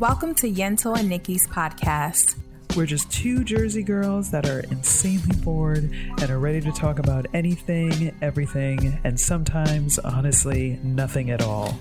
[0.00, 2.34] Welcome to Yento and Nikki's podcast.
[2.74, 7.26] We're just two Jersey girls that are insanely bored and are ready to talk about
[7.34, 11.78] anything, everything, and sometimes, honestly, nothing at all.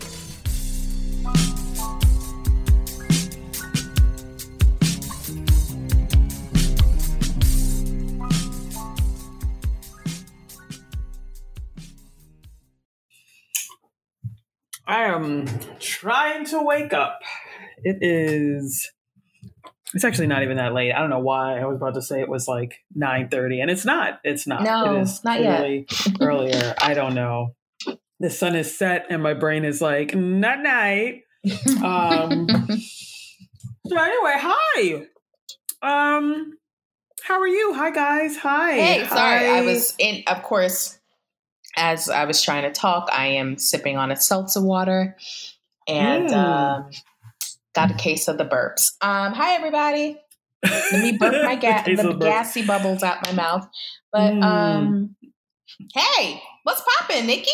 [14.86, 15.48] I am
[15.79, 17.21] trying to wake up.
[17.83, 18.92] It is.
[19.93, 20.92] It's actually not even that late.
[20.93, 23.71] I don't know why I was about to say it was like nine thirty, and
[23.71, 24.20] it's not.
[24.24, 24.61] It's not.
[24.64, 25.86] No, it is not yet.
[26.21, 26.75] earlier.
[26.82, 27.56] I don't know.
[28.20, 31.21] The sun is set, and my brain is like night night.
[31.84, 32.47] Um.
[33.88, 35.06] so anyway, hi.
[35.81, 36.53] Um,
[37.23, 37.73] how are you?
[37.73, 38.38] Hi guys.
[38.38, 38.73] Hi.
[38.73, 40.23] Hey, sorry, I was in.
[40.28, 41.00] Of course,
[41.78, 45.16] as I was trying to talk, I am sipping on a seltzer water,
[45.88, 46.34] and Mm.
[46.36, 46.89] um,
[47.75, 48.92] got a case of the burps.
[49.02, 50.17] Um, hi, everybody.
[50.64, 52.20] Let me burp my ga- the burps.
[52.22, 53.67] gassy bubbles out my mouth.
[54.11, 54.44] But Mm.
[54.44, 55.16] um,
[55.94, 57.52] hey, what's popping, Nikki?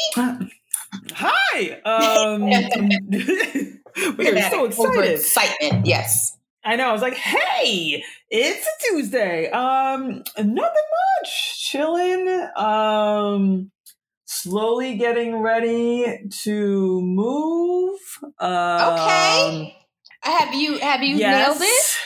[1.13, 1.81] Hi.
[1.85, 2.41] Um,
[4.17, 5.11] we are so excited.
[5.19, 6.37] Excitement, yes.
[6.63, 6.89] I know.
[6.89, 9.49] I was like, "Hey, it's a Tuesday.
[9.51, 11.61] Um, nothing much.
[11.69, 12.27] Chilling.
[12.55, 13.71] Um,
[14.25, 17.99] slowly getting ready to move.
[18.39, 19.77] Um, Okay.
[20.25, 21.47] Have you have you yes.
[21.59, 21.97] nailed it?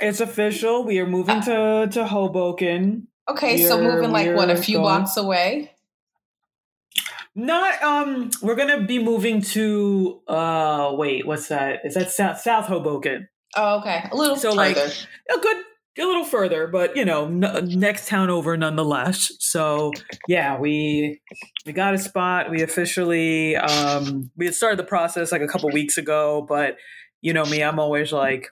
[0.00, 0.84] It's official.
[0.84, 3.08] We are moving to to Hoboken.
[3.28, 5.70] Okay, so We're- moving like what a few going- blocks away.
[7.34, 8.30] Not um.
[8.42, 10.92] We're gonna be moving to uh.
[10.94, 11.80] Wait, what's that?
[11.84, 13.28] Is that South South Hoboken?
[13.56, 14.56] Oh, okay, a little So, further.
[14.56, 15.56] like, a good
[15.98, 19.30] a little further but you know n- next town over nonetheless.
[19.38, 19.92] So
[20.28, 21.20] yeah we
[21.66, 22.50] we got a spot.
[22.50, 26.76] We officially um we had started the process like a couple weeks ago but
[27.20, 28.48] you know me i'm always like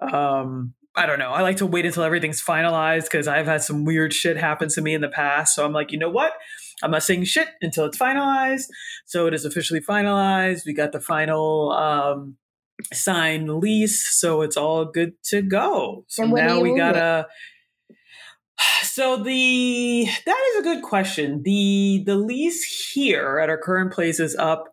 [0.00, 1.30] um i don't know.
[1.30, 4.80] I like to wait until everything's finalized because i've had some weird shit happen to
[4.80, 5.54] me in the past.
[5.54, 6.32] So i'm like you know what?
[6.82, 8.66] I'm not saying shit until it's finalized.
[9.06, 10.64] So it is officially finalized.
[10.64, 12.36] We got the final um
[12.92, 16.04] signed lease, so it's all good to go.
[16.08, 17.26] So now we gotta.
[18.82, 21.42] So the that is a good question.
[21.44, 24.64] the The lease here at our current place is up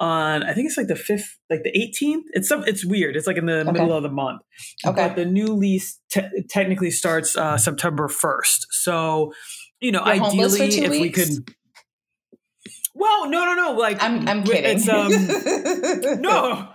[0.00, 2.24] on I think it's like the fifth, like the eighteenth.
[2.32, 2.64] It's some.
[2.66, 3.14] It's weird.
[3.14, 3.70] It's like in the Okay.
[3.72, 4.42] middle of the month.
[4.84, 5.06] Okay.
[5.06, 8.66] But the new lease te- technically starts uh, September first.
[8.70, 9.32] So
[9.80, 11.28] you know, You're ideally, if we could.
[12.94, 13.72] Well, no, no, no.
[13.78, 14.76] Like I'm I'm kidding.
[14.78, 16.69] It's um no.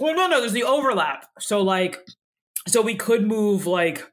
[0.00, 0.40] Well, no, no.
[0.40, 1.26] There's the overlap.
[1.40, 2.04] So, like,
[2.68, 3.66] so we could move.
[3.66, 4.04] Like,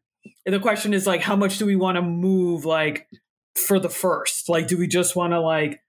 [0.45, 2.65] the question is, like, how much do we want to move?
[2.65, 3.07] Like,
[3.55, 5.79] for the first, like, do we just want to like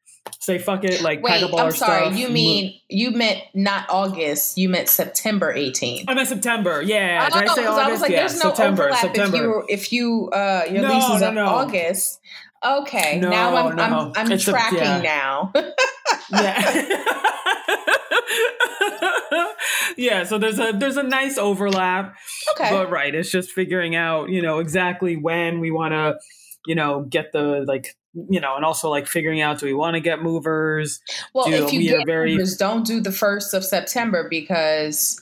[0.40, 2.06] say fuck it, like Wait, I'm sorry.
[2.06, 2.16] stuff?
[2.16, 4.58] You move- mean you meant not August?
[4.58, 6.04] You meant September 18th.
[6.08, 6.82] I meant September.
[6.82, 7.28] Yeah.
[7.28, 7.86] Did I say August?
[7.86, 8.90] I was like, yeah, there's no September.
[8.94, 9.36] September.
[9.36, 11.46] if you if you uh your No, lease is no, up no.
[11.46, 12.20] August.
[12.64, 13.82] Okay, No, now I'm no.
[13.82, 15.00] I'm, I'm It's a- tracking yeah.
[15.02, 15.52] now.
[16.32, 17.04] yeah.
[19.96, 22.14] yeah, so there's a there's a nice overlap.
[22.54, 26.16] okay, But right, it's just figuring out, you know, exactly when we want to,
[26.66, 29.94] you know, get the like, you know, and also like figuring out do we want
[29.94, 31.00] to get movers?
[31.34, 35.20] well, do- if you get very- movers, don't do the first of September because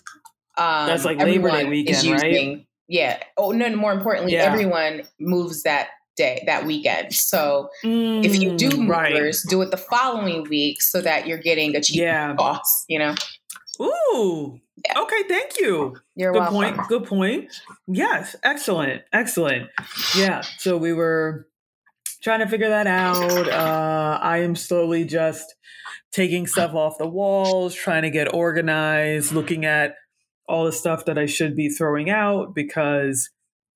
[0.59, 2.67] um, That's like Labor Day weekend, is right?
[2.89, 3.23] Yeah.
[3.37, 3.75] Oh no.
[3.75, 4.45] More importantly, Yeah.
[4.45, 7.13] everyone moves that day that weekend.
[7.15, 9.13] So if you do Mm, right.
[9.13, 12.35] movers, do it the following week so that you're getting a cheap Yeah.
[12.37, 12.85] cost.
[12.89, 13.15] You know,
[13.81, 14.59] Ooh.
[14.97, 15.97] Okay, thank you.
[16.17, 16.55] you're Good welcome.
[16.55, 16.89] point.
[16.89, 17.53] Good point.
[17.87, 19.03] Yes, excellent.
[19.13, 19.71] Excellent.
[20.17, 20.43] Yeah.
[20.59, 21.47] So we were
[22.23, 23.49] trying to figure that out.
[23.49, 25.55] Uh, I am slowly just
[26.13, 29.95] taking stuff off the walls, trying to get organized, looking at
[30.49, 33.31] all the stuff that I should be throwing out because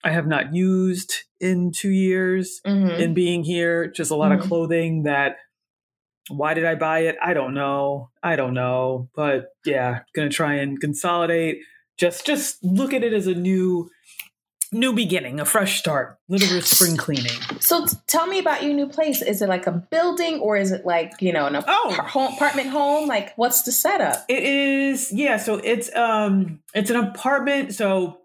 [0.07, 2.99] I have not used in two years Mhm.
[3.01, 3.89] in being here.
[3.89, 4.45] Just a lot of Mhm.
[4.49, 5.37] clothing that
[6.29, 7.17] why did I buy it?
[7.23, 8.11] I don't know.
[8.23, 9.09] I don't know.
[9.17, 11.59] But yeah, gonna try and consolidate.
[11.99, 13.91] Just just look at it as a new
[14.73, 17.39] new beginning, a fresh start, little bit of spring cleaning.
[17.61, 19.23] So t- tell me about your new place.
[19.23, 21.93] Is it like a building or is it like you know an ap- Oh.
[22.15, 23.09] home, apartment home?
[23.09, 24.25] Like what's the setup?
[24.29, 28.19] It is yeah, so it's um it's an apartment, so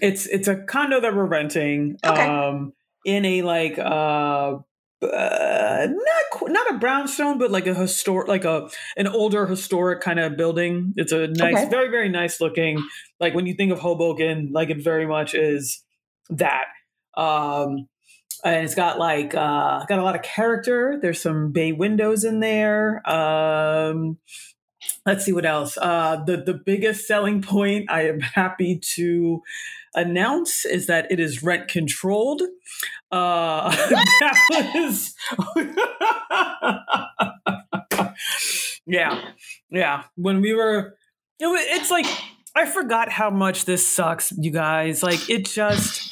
[0.00, 2.26] it's it's a condo that we're renting Okay.
[2.26, 2.72] um
[3.04, 4.58] in a like uh
[5.02, 10.20] uh, not not a brownstone, but like a historic, like a an older historic kind
[10.20, 10.92] of building.
[10.96, 11.70] It's a nice, Okay.
[11.70, 12.82] very very nice looking.
[13.18, 15.82] Like when you think of Hoboken, like it very much is
[16.30, 16.66] that.
[17.16, 17.88] Um,
[18.44, 20.98] and it's got like uh, got a lot of character.
[21.00, 23.02] There's some bay windows in there.
[23.08, 24.18] Um,
[25.06, 25.76] let's see what else.
[25.80, 29.42] Uh, the the biggest selling point I am happy to
[29.94, 32.42] announce is that it is rent controlled.
[33.10, 33.70] Uh,
[34.20, 35.14] that was
[38.86, 39.20] yeah,
[39.70, 40.04] yeah.
[40.16, 40.96] When we were,
[41.38, 42.06] it it's like
[42.54, 45.02] I forgot how much this sucks, you guys.
[45.02, 46.10] Like it just.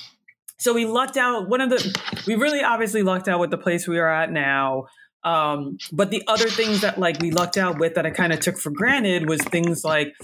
[0.58, 1.48] So we lucked out.
[1.48, 4.86] One of the we really obviously lucked out with the place we are at now.
[5.22, 8.40] Um, but the other things that like we lucked out with that I kind of
[8.40, 10.14] took for granted was things like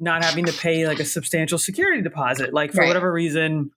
[0.00, 2.54] not having to pay like a substantial security deposit.
[2.54, 2.88] Like for Right.
[2.88, 3.70] whatever reason,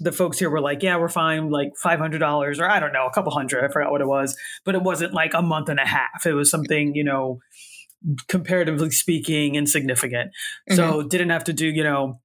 [0.00, 2.92] the folks here were like, "Yeah, we're fine." Like five hundred dollars, or I don't
[2.92, 3.64] know, a couple hundred.
[3.64, 6.26] I forgot what it was, but it wasn't like a month and a half.
[6.26, 7.38] It was something you know,
[8.28, 10.32] comparatively speaking, insignificant.
[10.70, 12.20] So didn't have to do you know,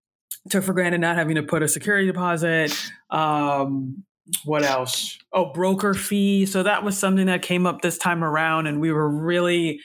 [0.50, 2.76] took for granted not having to put a security deposit.
[3.10, 4.04] Um,
[4.46, 5.18] what else?
[5.34, 6.46] Oh, broker fee.
[6.46, 9.82] So that was something that came up this time around, and we were really,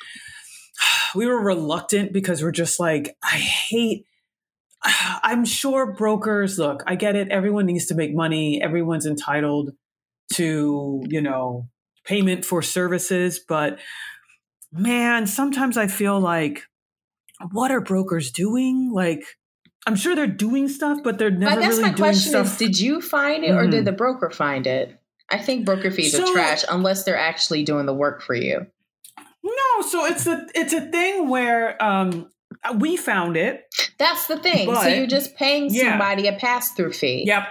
[1.14, 4.06] we were reluctant because we're just like, I hate.
[5.22, 6.58] I'm sure brokers.
[6.58, 7.28] Look, I get it.
[7.28, 8.62] Everyone needs to make money.
[8.62, 9.72] Everyone's entitled
[10.34, 11.68] to, you know,
[12.04, 13.40] payment for services.
[13.46, 13.78] But
[14.72, 16.62] man, sometimes I feel like,
[17.52, 18.90] what are brokers doing?
[18.92, 19.24] Like,
[19.86, 22.46] I'm sure they're doing stuff, but they're never But that's really my question: stuff.
[22.46, 23.70] is did you find it or Mhm.
[23.70, 24.98] did the broker find it?
[25.30, 28.66] I think broker fees are trash unless they're actually doing the work for you.
[29.44, 32.30] No, so it's a it's a thing where um
[32.78, 33.64] we found it.
[33.98, 34.74] That's the thing.
[34.74, 35.90] so you're just paying Yeah.
[35.90, 37.24] somebody a pass through fee.
[37.26, 37.44] Yep.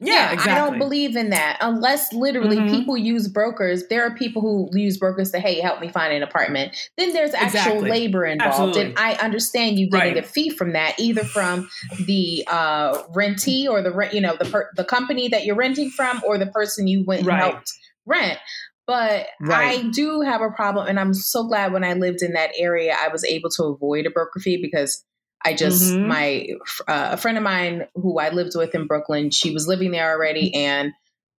[0.00, 0.52] Yeah, exactly.
[0.52, 2.70] I don't believe in that unless literally Mhm.
[2.70, 3.86] people use brokers.
[3.88, 6.76] There are people who use brokers to, hey, help me find an apartment.
[6.96, 7.90] Then there's actual Exactly.
[7.90, 8.52] labor involved.
[8.76, 8.82] Absolutely.
[8.82, 10.24] And I understand you getting Right.
[10.24, 11.68] a fee from that, either from
[12.06, 15.90] the uh, rentee or the rent, you know, the per- the company that you're renting
[15.90, 17.72] from or the person you went and helped
[18.06, 18.38] rent.
[18.86, 19.84] But Right.
[19.84, 22.96] I do have a problem, and I'm so glad when I lived in that area,
[22.98, 25.04] I was able to avoid a broker fee because
[25.44, 26.06] I just Mhm.
[26.06, 26.46] my
[26.88, 30.10] uh, a friend of mine who I lived with in Brooklyn, she was living there
[30.12, 30.92] already, and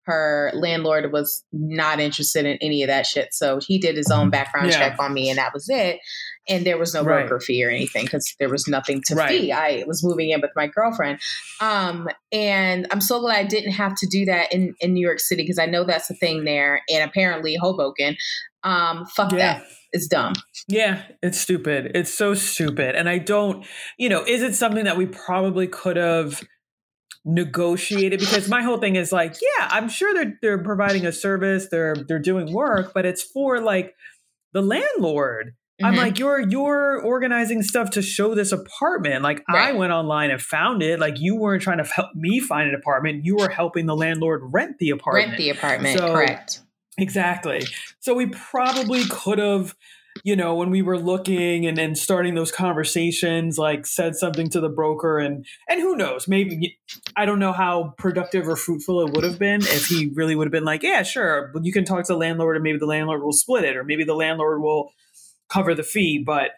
[0.06, 3.28] her landlord was not interested in any of that shit.
[3.32, 4.78] So he did his own background Yeah.
[4.78, 6.00] check on me, and that was it.
[6.50, 7.26] And there was no Right.
[7.26, 9.28] broker fee or anything because there was nothing to Right.
[9.28, 9.52] fee.
[9.52, 11.20] I was moving in with my girlfriend,
[11.60, 15.20] um, and I'm so glad I didn't have to do that in in New York
[15.20, 18.16] City because I know that's a thing there, and apparently Hoboken.
[18.62, 19.38] Um, fuck Yeah.
[19.60, 19.64] that.
[19.92, 20.34] It's dumb.
[20.68, 21.92] Yeah, it's stupid.
[21.94, 22.94] It's so stupid.
[22.94, 23.66] And I don't,
[23.98, 26.42] you know, is it something that we probably could have
[27.24, 28.20] negotiated?
[28.20, 31.96] Because my whole thing is like, yeah, I'm sure they're they're providing a service, they're
[32.08, 33.94] they're doing work, but it's for like
[34.52, 35.54] the landlord.
[35.82, 35.98] I'm Mhm.
[35.98, 39.22] like, you're you're organizing stuff to show this apartment.
[39.22, 41.00] Like I went online and found it.
[41.00, 43.24] Like you weren't trying to help me find an apartment.
[43.24, 45.26] You were helping the landlord rent the apartment.
[45.28, 45.98] rent the apartment.
[45.98, 46.60] So- correct.
[46.98, 47.62] Exactly.
[48.00, 49.74] So we probably could have,
[50.22, 54.60] you know, when we were looking and then starting those conversations, like said something to
[54.60, 56.78] the broker and and who knows, maybe
[57.16, 60.46] I don't know how productive or fruitful it would have been if he really would
[60.46, 63.22] have been like, yeah, sure, you can talk to the landlord and maybe the landlord
[63.22, 64.92] will split it or maybe the landlord will
[65.50, 66.52] cover the fee, but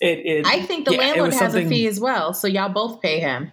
[0.00, 3.00] it, it I think the yeah, landlord has a fee as well, so y'all both
[3.02, 3.52] pay him.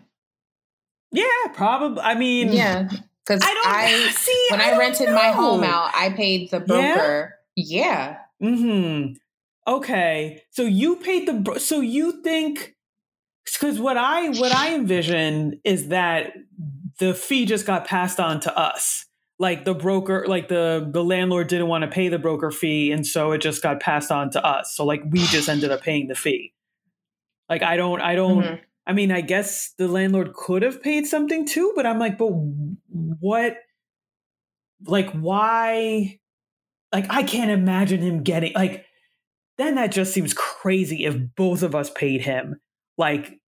[1.12, 2.02] yeah, probably.
[2.02, 2.90] I mean, Yeah,
[3.26, 6.60] because I don't I, see when I I, rented my home out, I paid the
[6.60, 6.96] Yeah?
[6.96, 7.36] broker.
[7.56, 9.06] Yeah, Hmm.
[9.68, 10.44] Okay.
[10.52, 11.34] So you paid the.
[11.34, 12.76] bro- So you think?
[13.46, 16.34] Because what I what I envision is that
[17.00, 19.06] the fee just got passed on to us.
[19.40, 23.06] Like the broker, like the the landlord didn't want to pay the broker fee, and
[23.06, 24.76] so it just got passed on to us.
[24.76, 26.54] So like we just ended up paying the fee.
[27.50, 28.44] Like I don't, I don't.
[28.44, 28.60] Mhm.
[28.88, 32.30] I mean, I guess the landlord could have paid something too, but I'm like, but
[33.20, 33.58] what?
[34.86, 36.20] Like, why?
[36.94, 38.86] Like, I can't imagine him getting like.
[39.58, 42.60] Then that just seems crazy if both of us paid him
[42.98, 43.40] like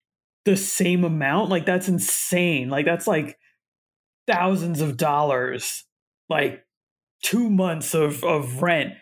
[0.45, 1.51] the same amount.
[1.51, 2.71] Like, that's insane.
[2.71, 3.39] Like, that's like
[4.29, 5.85] thousands of dollars.
[6.29, 6.65] Like
[7.23, 8.95] two months of of rent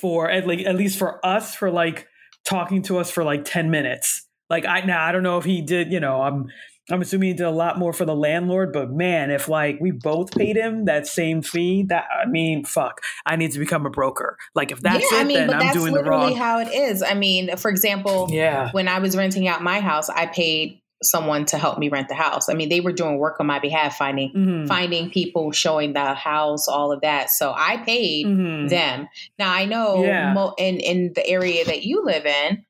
[0.00, 2.06] for at like at least for us for like
[2.44, 5.62] talking to us for like 10 minutes like i now i don't know if he
[5.62, 6.46] did you know i'm
[6.90, 9.90] i'm assuming he did a lot more for the landlord but man if like we
[9.90, 13.90] both paid him that same fee that i mean fuck i need to become a
[13.90, 15.18] broker like if that's yeah.
[15.18, 17.02] it I mean, then but i'm that's doing the literally wrong how it is.
[17.02, 21.44] I mean, for example, yeah when I was renting out my house, I paid someone
[21.46, 22.48] to help me rent the house.
[22.48, 24.66] I mean, they were doing work on my behalf, finding Mhm.
[24.68, 27.30] finding people, showing the house, all of that.
[27.30, 28.68] So I paid Mhm.
[28.70, 29.08] them.
[29.38, 30.32] Now I know Yeah.
[30.32, 32.64] mo- in in the area that you live in,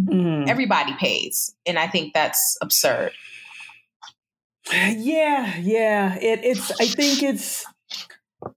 [0.00, 0.48] Mhm.
[0.48, 3.12] everybody pays, and I think that's absurd.
[4.72, 7.66] yeah yeah it, it's i think it's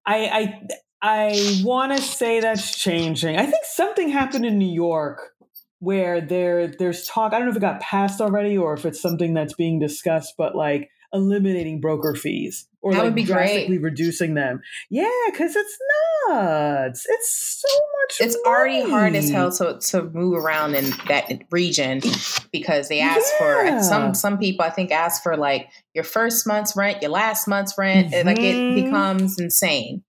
[0.06, 0.60] i
[1.01, 5.34] i i want to say that's changing i think something happened in new york
[5.80, 7.34] where there there's talk.
[7.34, 10.34] I don't know if it got passed already or if it's something that's being discussed,
[10.38, 13.82] but like eliminating broker fees or That like would be drastically great.
[13.92, 14.62] reducing them.
[14.90, 15.78] Yeah, because it's
[16.30, 17.06] nuts.
[17.08, 18.28] It's so much.
[18.28, 22.02] It's already hard as hell to, to move around in that region
[22.52, 26.76] because they ask for some some people I think ask for like your first month's
[26.76, 28.14] rent, your last month's rent.
[28.14, 28.84] It- Like it Mhm.
[28.86, 30.04] becomes insane.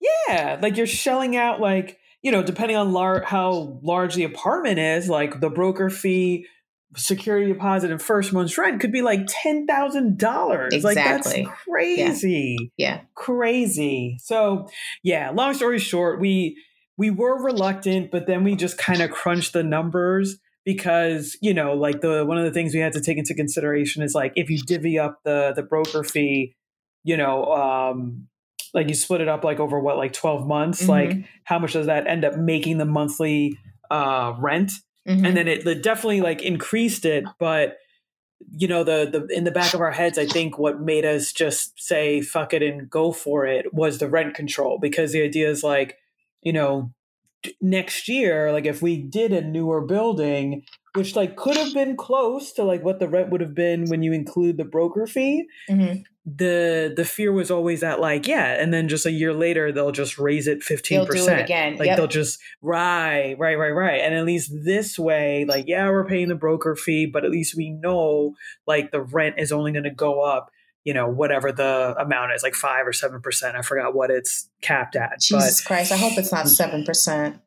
[0.00, 4.78] Yeah, like you're shelling out like you know, depending on lar- how large the apartment
[4.78, 6.46] is, like the broker fee,
[6.96, 10.72] security deposit, and first month's rent could be like ten thousand dollars.
[10.84, 11.44] Like Exactly.
[11.44, 12.72] that's crazy.
[12.76, 13.00] Yeah.
[13.14, 14.16] crazy.
[14.20, 14.68] So
[15.02, 16.56] yeah, long story short, we
[16.96, 21.74] we were reluctant, but then we just kind of crunched the numbers because you know,
[21.74, 24.50] like the one of the things we had to take into consideration is like if
[24.50, 26.54] you divvy up the the broker fee,
[27.04, 28.27] you know, um,
[28.74, 30.88] like you split it up like over what like twelve months, Mhm.
[30.88, 33.58] like how much does that end up making the monthly
[33.90, 34.72] uh, rent?
[35.06, 35.26] Mhm.
[35.26, 37.78] and then it, it definitely like increased it but
[38.50, 41.32] you know the the in the back of our heads i think what made us
[41.32, 45.48] just say fuck it and go for it was the rent control because the idea
[45.48, 45.96] is like
[46.42, 46.92] you know
[47.62, 50.62] next year like if we did a newer building
[50.94, 54.02] which like could have been close to like what the rent would have been when
[54.02, 56.04] you include the broker fee Mhm.
[56.24, 59.92] the the fear was always that like yeah and then just a year later they'll
[59.92, 61.76] just raise it 15% They'll do it again.
[61.76, 61.96] like Yep.
[61.96, 64.00] they'll just right, right, right, right.
[64.00, 67.54] And at least this way, like, yeah, we're paying the broker fee, but at least
[67.56, 68.34] we know
[68.66, 70.50] like the rent is only gonna go up,
[70.84, 73.56] you know, whatever the amount is, like five or seven percent.
[73.56, 75.20] I forgot what it's capped at.
[75.20, 75.92] Jesus Christ!
[75.92, 77.36] I hope it's not seven percent.
[77.36, 77.42] But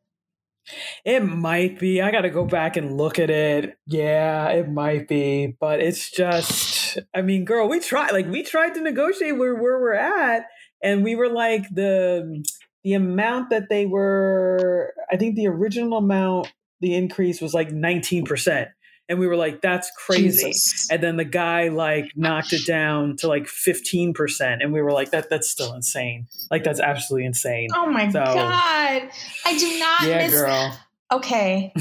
[1.06, 2.02] it might be.
[2.02, 3.78] I gotta go back and look at it.
[3.88, 5.56] Yeah, it might be.
[5.60, 9.80] But it's just I mean, girl, we tried like we tried to negotiate where where
[9.80, 10.46] we're at,
[10.84, 12.44] and we were like the
[12.84, 18.68] the amount that they were i think the original amount the increase was like 19%
[19.12, 20.88] and we were like that's crazy Jesus.
[20.90, 25.12] and then the guy like knocked it down to like 15% and we were like
[25.12, 29.04] that that's still insane like that's absolutely insane Oh my So- god!
[29.46, 30.32] I do not yeah miss.
[30.34, 30.80] girl
[31.14, 31.74] Okay.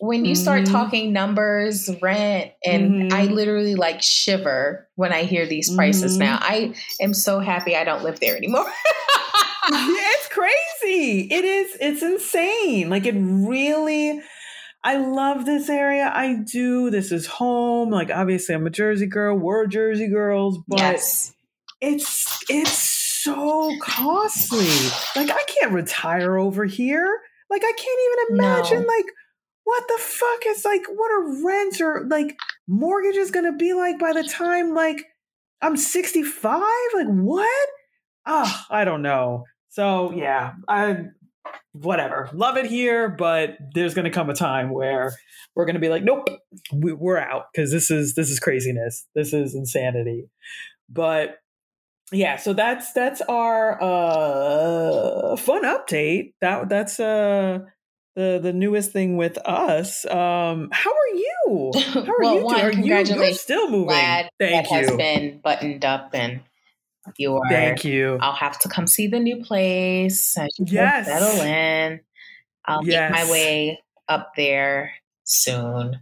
[0.00, 0.70] When you start Mhm.
[0.72, 3.12] talking numbers, rent, and Mhm.
[3.12, 6.18] I literally like shiver when I hear these prices Mhm.
[6.20, 6.38] now.
[6.40, 8.66] I am so happy I don't live there anymore.
[9.72, 11.28] yeah, it's crazy.
[11.30, 11.76] It is.
[11.80, 12.90] It's insane.
[12.90, 14.20] Like it really.
[14.84, 16.12] I love this area.
[16.14, 16.90] I do.
[16.90, 17.90] This is home.
[17.90, 19.36] Like obviously, I'm a Jersey girl.
[19.36, 21.32] We're Jersey girls, but yes.
[21.80, 24.68] it's it's so costly.
[25.16, 27.18] Like I can't retire over here.
[27.48, 28.82] Like I can't even imagine.
[28.82, 28.88] No.
[28.88, 29.06] Like
[29.64, 32.36] what the fuck is like what a rents or like
[32.68, 35.06] mortgage is going to be like by the time like
[35.62, 36.60] I'm 65?
[36.94, 37.68] Like what?
[38.26, 39.44] Oh, I don't know.
[39.70, 41.06] So yeah, I
[41.72, 42.28] whatever.
[42.32, 45.12] Love it here, but there's going to come a time where
[45.54, 46.28] we're going to be like, nope,
[46.72, 49.06] we, we're out because this is this is craziness.
[49.14, 50.28] This is insanity.
[50.88, 51.38] But
[52.12, 56.34] yeah, so that's that's our uh fun update.
[56.40, 57.60] That that's uh
[58.14, 60.04] the the newest thing with us.
[60.06, 61.72] Um how are you?
[61.92, 62.64] How are Well, you one, doing?
[62.66, 63.40] Are you you're congratulations.
[63.40, 63.88] still moving?
[63.88, 66.40] Glad Thank that has been buttoned up and
[67.16, 67.48] you are.
[67.48, 68.18] Thank you.
[68.20, 70.36] I'll have to come see the new place.
[70.38, 71.06] I should Yes.
[71.06, 72.00] settle in.
[72.66, 74.92] I'll make my way up there
[75.24, 76.00] soon.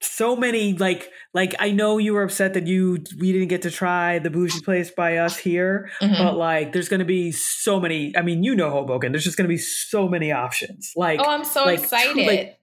[0.00, 3.70] so many like like I know you were upset that you we didn't get to
[3.70, 6.18] try the bougie place by us here, Mhm.
[6.18, 8.12] but like there's gonna be so many.
[8.16, 9.12] I mean, you know Hoboken.
[9.12, 10.92] There's just gonna be so many options.
[10.96, 12.26] Like oh, I'm so like, excited.
[12.26, 12.58] like,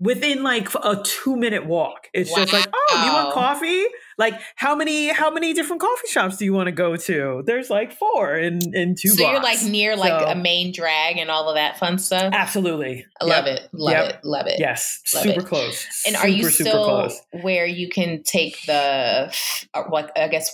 [0.00, 3.84] within like a two minute walk, it's just like, oh, do you want coffee?
[4.20, 7.42] Like how many how many different coffee shops do you want to go to?
[7.46, 9.08] There's like four in in two.
[9.08, 12.32] so you're like near like So- a main drag and all of that fun stuff.
[12.34, 13.06] absolutely.
[13.20, 13.56] I love Yep.
[13.56, 13.68] it.
[13.72, 14.10] Love Yep.
[14.10, 14.16] it.
[14.24, 14.60] Love it.
[14.60, 15.46] Yes, Love super it.
[15.46, 15.86] close.
[16.06, 17.20] And super, are you still close?
[17.42, 19.32] where you can take the,
[19.74, 20.50] uh, what I guess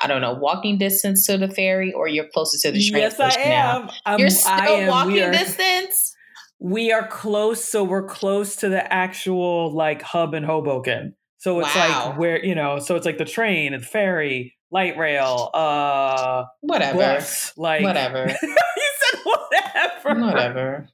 [0.00, 3.18] I don't know, walking distance to the ferry, or you're closer to the train Yes,
[3.20, 3.82] I now?
[3.82, 3.90] am.
[4.06, 4.86] I'm, You're still am.
[4.88, 6.14] walking are, distance.
[6.60, 11.14] We are close, so we're close to the actual like hub in Hoboken.
[11.38, 12.08] So it's Wow.
[12.10, 16.98] like where you know, so it's like the train and ferry, light rail, uh, Whatever.
[16.98, 18.26] bus, like Whatever.
[18.42, 20.88] you said whatever, Whatever.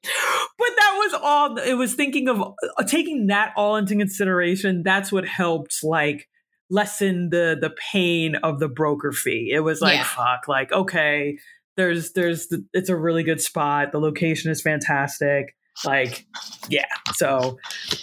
[0.59, 1.57] But that was all.
[1.59, 4.83] It was thinking of uh, taking that all into consideration.
[4.83, 6.29] That's what helped, like
[6.71, 9.51] lessen the the pain of the broker fee.
[9.53, 10.05] It was like Yeah.
[10.05, 11.39] fuck, like okay,
[11.77, 13.93] there's there's the, it's a really good spot.
[13.93, 15.55] The location is fantastic.
[15.85, 16.27] Like
[16.69, 17.59] yeah, so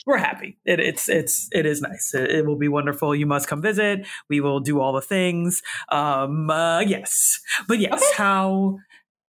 [0.06, 0.58] we're happy.
[0.66, 2.14] It, it's it's it is nice.
[2.14, 3.16] It, it will be wonderful.
[3.16, 4.06] You must come visit.
[4.30, 5.62] We will do all the things.
[5.90, 8.06] Um, uh, yes, but yes, Okay.
[8.18, 8.78] how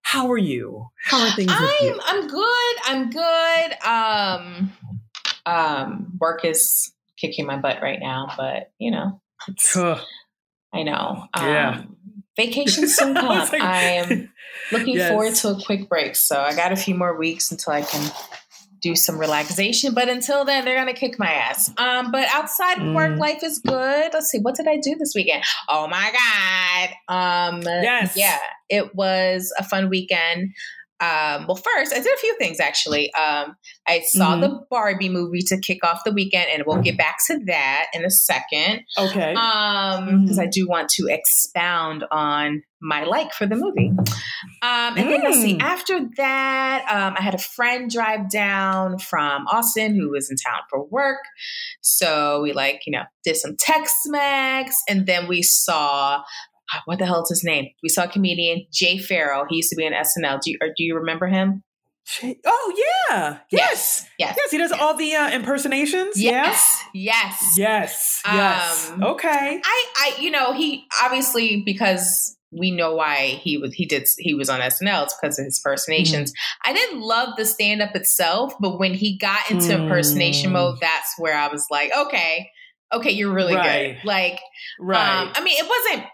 [0.02, 0.88] how are you?
[1.04, 2.00] How are things I'm?
[2.04, 2.76] I'm good.
[2.84, 3.86] I'm good.
[3.86, 4.72] Um
[5.46, 11.26] Um, work is kicking my butt right now, but you know, it's, I know.
[11.34, 11.82] Um, Yeah.
[12.36, 13.26] Vacation soon come.
[13.26, 14.32] like- I am
[14.70, 15.10] looking Yes.
[15.10, 16.16] forward to a quick break.
[16.16, 18.10] So I got a few more weeks until I can
[18.80, 19.94] do some relaxation.
[19.94, 21.70] But until then, they're gonna kick my ass.
[21.78, 23.18] Um, but outside of work, Mm.
[23.18, 24.10] life is good.
[24.12, 25.44] Let's see, what did I do this weekend?
[25.68, 26.12] Oh my
[27.08, 27.14] god.
[27.14, 28.16] Um Yes.
[28.16, 30.50] yeah, it was a fun weekend.
[31.02, 33.12] Um, well, first, I did a few things actually.
[33.14, 33.56] Um,
[33.88, 34.40] I saw Mhm.
[34.42, 38.04] the Barbie movie to kick off the weekend, and we'll get back to that in
[38.04, 39.34] a second Okay.
[39.34, 40.42] um because Mhm.
[40.42, 43.90] i do want to expound on my like for the movie
[44.62, 45.62] um and then let's see Mm.
[45.62, 50.60] after that um i had a friend drive down from austin who was in town
[50.70, 51.22] for work
[51.80, 56.22] so we like you know did some text max and then we saw
[56.86, 59.84] what the hell is his name we saw comedian Jay Pharoah he used to be
[59.86, 61.62] in snl do you, or do you remember him
[62.44, 62.74] Oh
[63.10, 63.38] yeah.
[63.50, 64.04] Yes.
[64.18, 64.50] yes Yes.
[64.50, 66.20] He does all the uh, impersonations.
[66.20, 68.20] yes yes Yes.
[68.26, 68.90] Yes.
[68.90, 69.60] Um, okay.
[69.64, 74.34] I, I, you know, he obviously because we know why he was he did he
[74.34, 75.04] was on SNL.
[75.04, 76.32] It's because of his impersonations.
[76.32, 76.70] Mm-hmm.
[76.70, 79.82] I didn't love the stand up itself, but when he got into Mm.
[79.84, 82.50] impersonation mode, that's where I was like, okay,
[82.92, 83.94] okay, you're really Right.
[83.94, 84.04] good.
[84.04, 84.40] Like,
[84.80, 85.22] Right.
[85.22, 86.06] um, I mean, it wasn't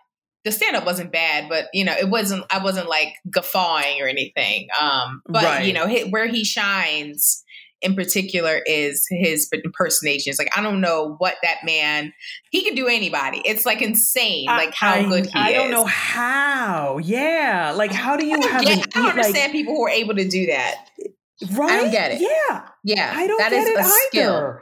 [0.45, 2.45] the stand up wasn't bad, but you know, it wasn't.
[2.50, 4.68] I wasn't like guffawing or anything.
[4.80, 5.66] Um, but Right.
[5.66, 7.45] you know, where he shines
[7.80, 10.37] in particular is his impersonations.
[10.38, 12.12] Like, I don't know what that man.
[12.50, 13.40] He can do anybody.
[13.45, 15.54] It's like insane, like how I, good he I is.
[15.54, 16.99] I don't know how.
[16.99, 17.73] Yeah.
[17.76, 20.14] Like, how do you I have get- I don't like, understand people who are able
[20.16, 20.75] to do that.
[21.52, 21.71] Right?
[21.71, 22.21] I don't get it.
[22.21, 22.64] Yeah.
[22.83, 24.59] Yeah, I don't that get is it a skill.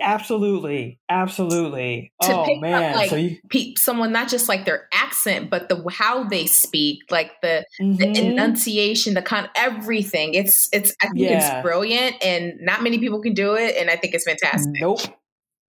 [0.00, 1.00] Absolutely.
[1.08, 2.12] Absolutely.
[2.22, 2.94] To oh pick up, man.
[2.96, 7.00] like, so you Pe- someone not just like their accent, but the how they speak,
[7.10, 8.16] like the the Mhm.
[8.32, 10.34] enunciation, the kind, everything.
[10.34, 11.56] It's it's I think Yeah.
[11.58, 14.72] it's brilliant, and not many people can do it, and I think it's fantastic.
[14.80, 15.00] Nope.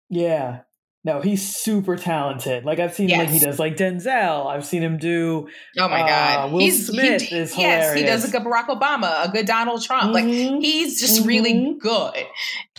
[0.08, 0.60] Yeah.
[1.02, 2.64] No, he's super talented.
[2.66, 4.46] Like I've seen him like he does like Denzel.
[4.46, 8.02] I've seen him do Oh my Uh, god, Will he's Smith he, is yes, he
[8.02, 8.24] does hilarious.
[8.24, 10.12] a good Barack Obama, a good Donald Trump.
[10.12, 10.60] Like Mhm.
[10.60, 11.78] he's just really Mhm.
[11.78, 12.26] good,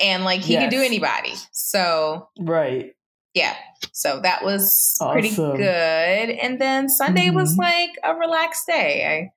[0.03, 1.34] and like he can do anybody.
[1.51, 2.91] So right.
[3.34, 3.55] yeah,
[3.91, 6.29] so that was pretty good.
[6.29, 7.60] And then Sunday was Mhm.
[7.60, 9.31] like a relaxed day.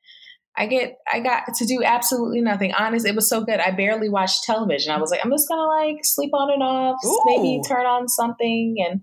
[0.56, 2.72] I get I got to do absolutely nothing.
[2.72, 3.58] Honest, it was so good.
[3.60, 4.92] I barely watched television.
[4.92, 8.76] I was like, I'm just gonna like sleep on and off, maybe turn on something
[8.88, 9.00] and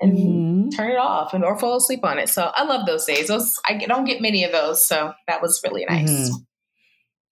[0.00, 0.12] and
[0.70, 0.76] Mhm.
[0.76, 2.28] turn it off and or fall asleep on it.
[2.28, 3.28] So I love those days.
[3.28, 6.10] Those I don't get many of those, so that was really nice.
[6.30, 6.46] Mhm.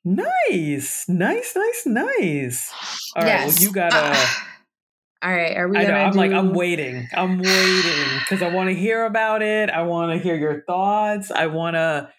[0.07, 2.73] Nice, nice, nice, nice.
[3.17, 3.55] All right, yes.
[3.55, 3.97] well, you gotta.
[3.97, 4.27] Uh,
[5.23, 5.79] all right, are we?
[5.79, 5.95] I know.
[5.95, 7.09] I'm like, I'm waiting.
[7.15, 9.71] I'm waiting because I want to hear about it.
[9.71, 11.31] I want to hear your thoughts.
[11.31, 12.11] I want to.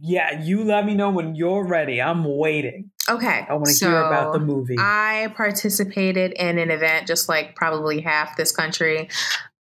[0.00, 2.00] Yeah, you let me know when you're ready.
[2.00, 2.90] I'm waiting.
[3.08, 4.76] Okay, I want to hear about the movie.
[4.78, 9.08] I participated in an event, just like probably half this country,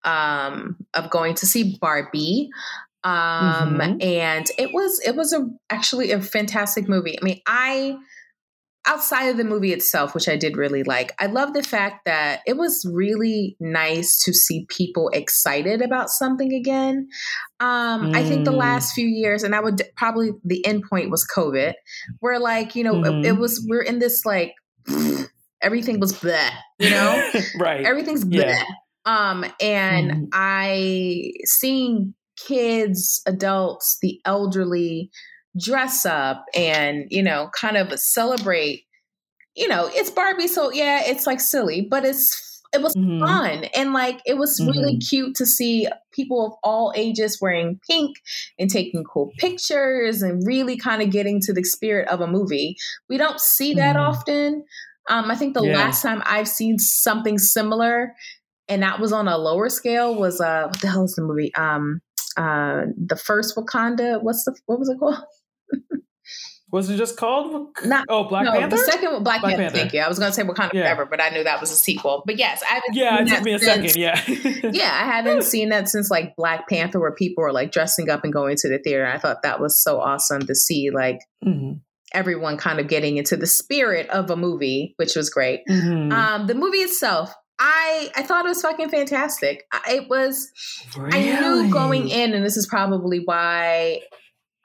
[0.04, 2.50] um, of going to see Barbie.
[3.04, 4.04] Um, Mhm.
[4.04, 7.18] and it was it was a actually a fantastic movie.
[7.20, 7.96] I mean, I
[8.88, 12.42] outside of the movie itself, which I did really like, I love the fact that
[12.48, 17.08] it was really nice to see people excited about something again.
[17.60, 18.58] Um, I think the Mm.
[18.60, 21.74] last few years, and I would probably the end point was COVID,
[22.20, 23.24] where like you know Mhm.
[23.24, 24.54] it, it was we're in this like
[25.62, 27.22] everything was bleh, you know
[27.60, 27.86] right.
[27.86, 28.46] everything's bleh.
[28.46, 28.64] Yeah.
[29.06, 30.28] Um, and Mhm.
[30.34, 35.10] I seeing kids, adults, the elderly
[35.60, 38.84] dress up and you know kind of celebrate.
[39.56, 43.20] You know, it's Barbie, so yeah, it's like silly, but it's it was Mhm.
[43.20, 48.18] fun and like it was really cute to see people of all ages wearing pink
[48.60, 52.76] and taking cool pictures and really kind of getting to the spirit of a movie.
[53.10, 54.00] We don't see that Mhm.
[54.00, 54.66] often.
[55.10, 55.78] Um, I think the Yeah.
[55.78, 58.14] last time I've seen something similar,
[58.68, 61.56] and that was on a lower scale, was uh, what the hell is the movie?
[61.56, 62.02] Um,
[62.36, 64.22] uh, the first Wakanda.
[64.22, 65.16] What's the what was it called?
[66.72, 67.70] Was it just called?
[67.86, 68.76] Not- oh, Black no, Panther.
[68.76, 69.78] the second Black, Black Panther, Panther.
[69.78, 70.02] Thank you.
[70.02, 70.84] I was going to say Wakanda Yeah.
[70.84, 72.24] Forever, but I knew that was a sequel.
[72.26, 74.64] But yes, I haven't yeah, seen it took that me a since- second.
[74.64, 74.70] Yeah.
[74.74, 78.24] yeah, I haven't seen that since like Black Panther, where people were like dressing up
[78.26, 79.06] and going to the theater.
[79.06, 81.80] I thought that was so awesome to see, like Mhm.
[82.14, 85.62] everyone kind of getting into the spirit of a movie, which was great.
[85.70, 86.12] Mhm.
[86.12, 89.64] Um, the movie itself, I I thought it was fucking fantastic.
[89.72, 90.52] I, it was.
[90.98, 94.02] I knew going in, and this is probably why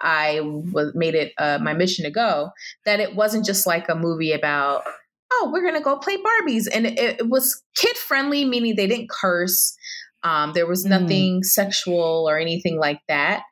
[0.02, 2.50] I was made it uh, my mission to go.
[2.84, 4.82] That it wasn't just like a movie about
[5.34, 9.08] oh we're gonna go play Barbies, and it, it was kid friendly, meaning they didn't
[9.10, 9.74] curse.
[10.22, 10.90] Um, there was Mm.
[10.90, 13.42] nothing sexual or anything like that.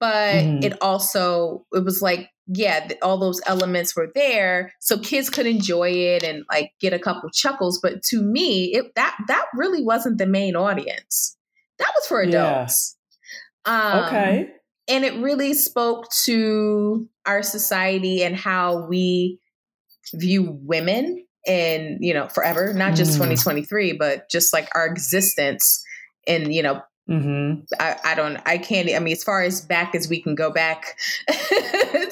[0.00, 0.64] But Mhm.
[0.64, 5.88] it also it was like yeah, all those elements were there, so kids could enjoy
[5.90, 7.80] it and like get a couple chuckles.
[7.82, 11.36] But to me, it that that really wasn't the main audience.
[11.78, 12.28] That was for Yeah.
[12.28, 12.96] adults.
[13.64, 14.48] Um, okay.
[14.88, 19.38] And it really spoke to our society and how we
[20.12, 23.28] view women and you know forever not just Mm.
[23.36, 25.82] 2023 but just like our existence
[26.26, 27.64] and you know Mm-hmm.
[27.78, 30.50] I, I don't i can't i mean as far as back as we can go
[30.50, 30.96] back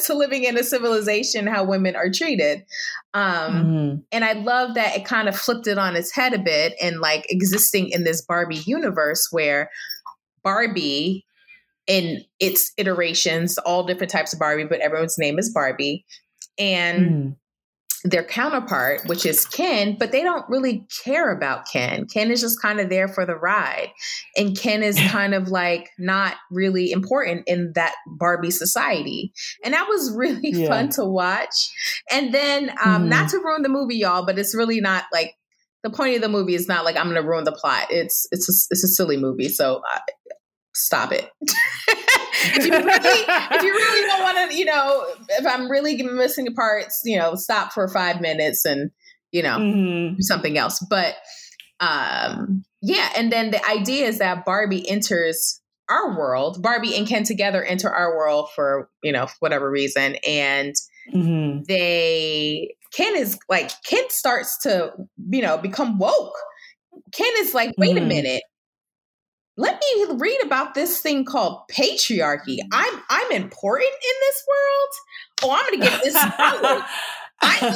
[0.04, 2.66] to living in a civilization how women are treated
[3.14, 3.22] um
[3.54, 3.96] Mm-hmm.
[4.12, 7.00] and I love that it kind of flipped it on its head a bit and
[7.00, 9.70] like existing in this Barbie universe where
[10.44, 11.24] Barbie
[11.87, 16.05] in its iterations, all different types of Barbie, but everyone's name is Barbie.
[16.59, 17.01] And
[18.05, 18.09] Mm-hmm.
[18.11, 22.07] their counterpart, which is Ken, but they don't really care about Ken.
[22.07, 23.90] Ken is just kind of there for the ride.
[24.37, 29.33] And Ken is kind of like not really important in that Barbie society.
[29.64, 30.68] And that was really Yeah.
[30.68, 31.71] fun to watch.
[32.11, 33.09] And then, um, Mhm.
[33.09, 35.35] not to ruin the movie, y'all, but it's really not like
[35.85, 37.87] the point of the movie is not like I'm going to ruin the plot.
[37.90, 39.99] It's it's a, it's a silly movie, so uh,
[40.74, 41.28] stop it.
[42.44, 43.24] if you really
[43.56, 47.35] if you really don't want to, you know, if I'm really missing parts, you know,
[47.35, 48.90] stop for five minutes and
[49.30, 50.14] you know Mm-hmm.
[50.16, 50.85] do something else.
[50.88, 51.14] But
[51.80, 56.62] um, yeah, and then the idea is that Barbie enters our world.
[56.62, 60.74] Barbie and Ken together enter our world for you know whatever reason, and
[61.12, 61.64] Mm-hmm.
[61.66, 64.92] they Ken is like Ken starts to
[65.30, 66.37] you know become woke.
[67.12, 68.06] Ken is like, wait a Mhm.
[68.06, 68.42] minute.
[69.56, 72.58] Let me read about this thing called patriarchy.
[72.72, 74.88] I'm I'm important in this world.
[75.44, 76.16] Oh, I'm gonna get this.
[77.44, 77.74] I'm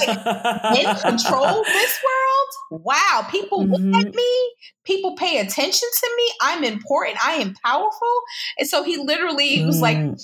[0.76, 2.82] in control this world.
[2.84, 4.06] Wow, people look Mhm.
[4.06, 4.52] at me.
[4.84, 6.32] People pay attention to me.
[6.40, 7.18] I'm important.
[7.26, 8.22] I am powerful.
[8.58, 10.16] And so he literally was like Mm.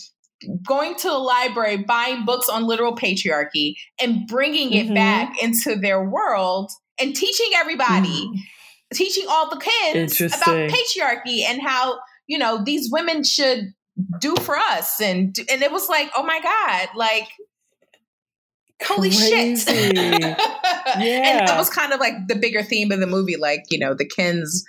[0.65, 4.95] going to the library, buying books on literal patriarchy, and bringing it Mhm.
[4.95, 8.29] back into their world and teaching everybody,
[8.93, 13.73] teaching all the kids about patriarchy and how you know these women should
[14.21, 15.01] do for us.
[15.01, 17.29] And and it was like, oh my god, like
[18.83, 19.65] holy shit.
[19.67, 20.35] Crazy.
[20.95, 21.47] And Yeah.
[21.47, 24.05] that was kind of like the bigger theme of the movie, like, you know, the
[24.05, 24.65] Kens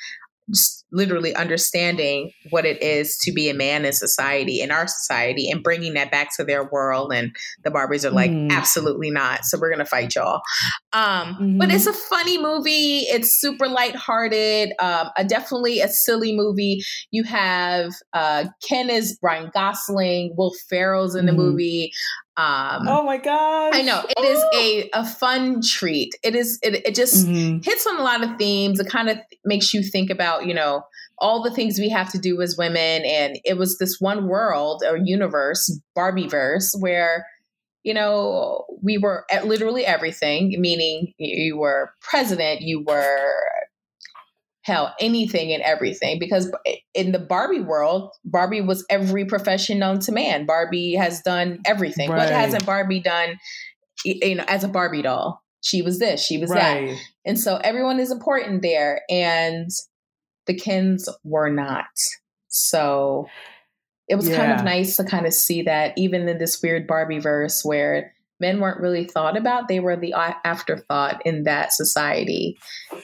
[0.50, 5.50] just literally understanding what it is to be a man in society, in our society,
[5.50, 7.12] and bringing that back to their world.
[7.14, 8.52] And the Barbies are like, Mhm.
[8.52, 9.44] absolutely not.
[9.44, 10.42] So we're going to fight y'all.
[10.94, 11.74] Um, But Mhm.
[11.76, 13.00] it's a funny movie.
[13.10, 14.74] It's super lighthearted.
[14.80, 16.84] Um, a, definitely a silly movie.
[17.12, 21.38] You have uh, Ken is Ryan Gosling, Will Ferrell's in the Mhm.
[21.38, 21.92] movie.
[22.36, 23.76] Um, Oh my god!
[23.76, 26.16] I know it is a, a fun treat.
[26.24, 27.64] It is it, it just Mhm.
[27.64, 28.80] hits on a lot of themes.
[28.80, 30.84] It kind of makes you think about you know
[31.20, 34.84] all the things we have to do as women, and it was this one world
[34.88, 37.28] or universe, Barbieverse, where
[37.84, 40.56] you know we were at literally everything.
[40.60, 43.30] Meaning you were president, you were
[44.64, 46.52] hell anything and everything because
[46.94, 50.46] in the barbie world barbie was every profession known to man.
[50.46, 52.10] Barbie has done everything.
[52.10, 53.38] What hasn't barbie done
[54.06, 55.42] you know as a barbie doll?
[55.62, 56.98] She was this she was that.
[57.26, 59.70] And so everyone is important there and
[60.46, 61.86] the kens were not.
[62.48, 63.28] So
[64.08, 67.20] it was kind of nice to kind of see that even in this weird barbie
[67.20, 69.68] verse where men weren't really thought about.
[69.68, 72.58] They were the uh, afterthought in that society.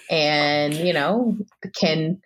[0.10, 1.38] And you know
[1.74, 2.22] ken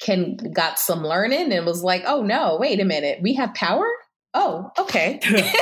[0.00, 3.18] ken got some learning and was like oh no wait a minute.
[3.20, 3.86] We have power?
[4.32, 5.20] Oh okay.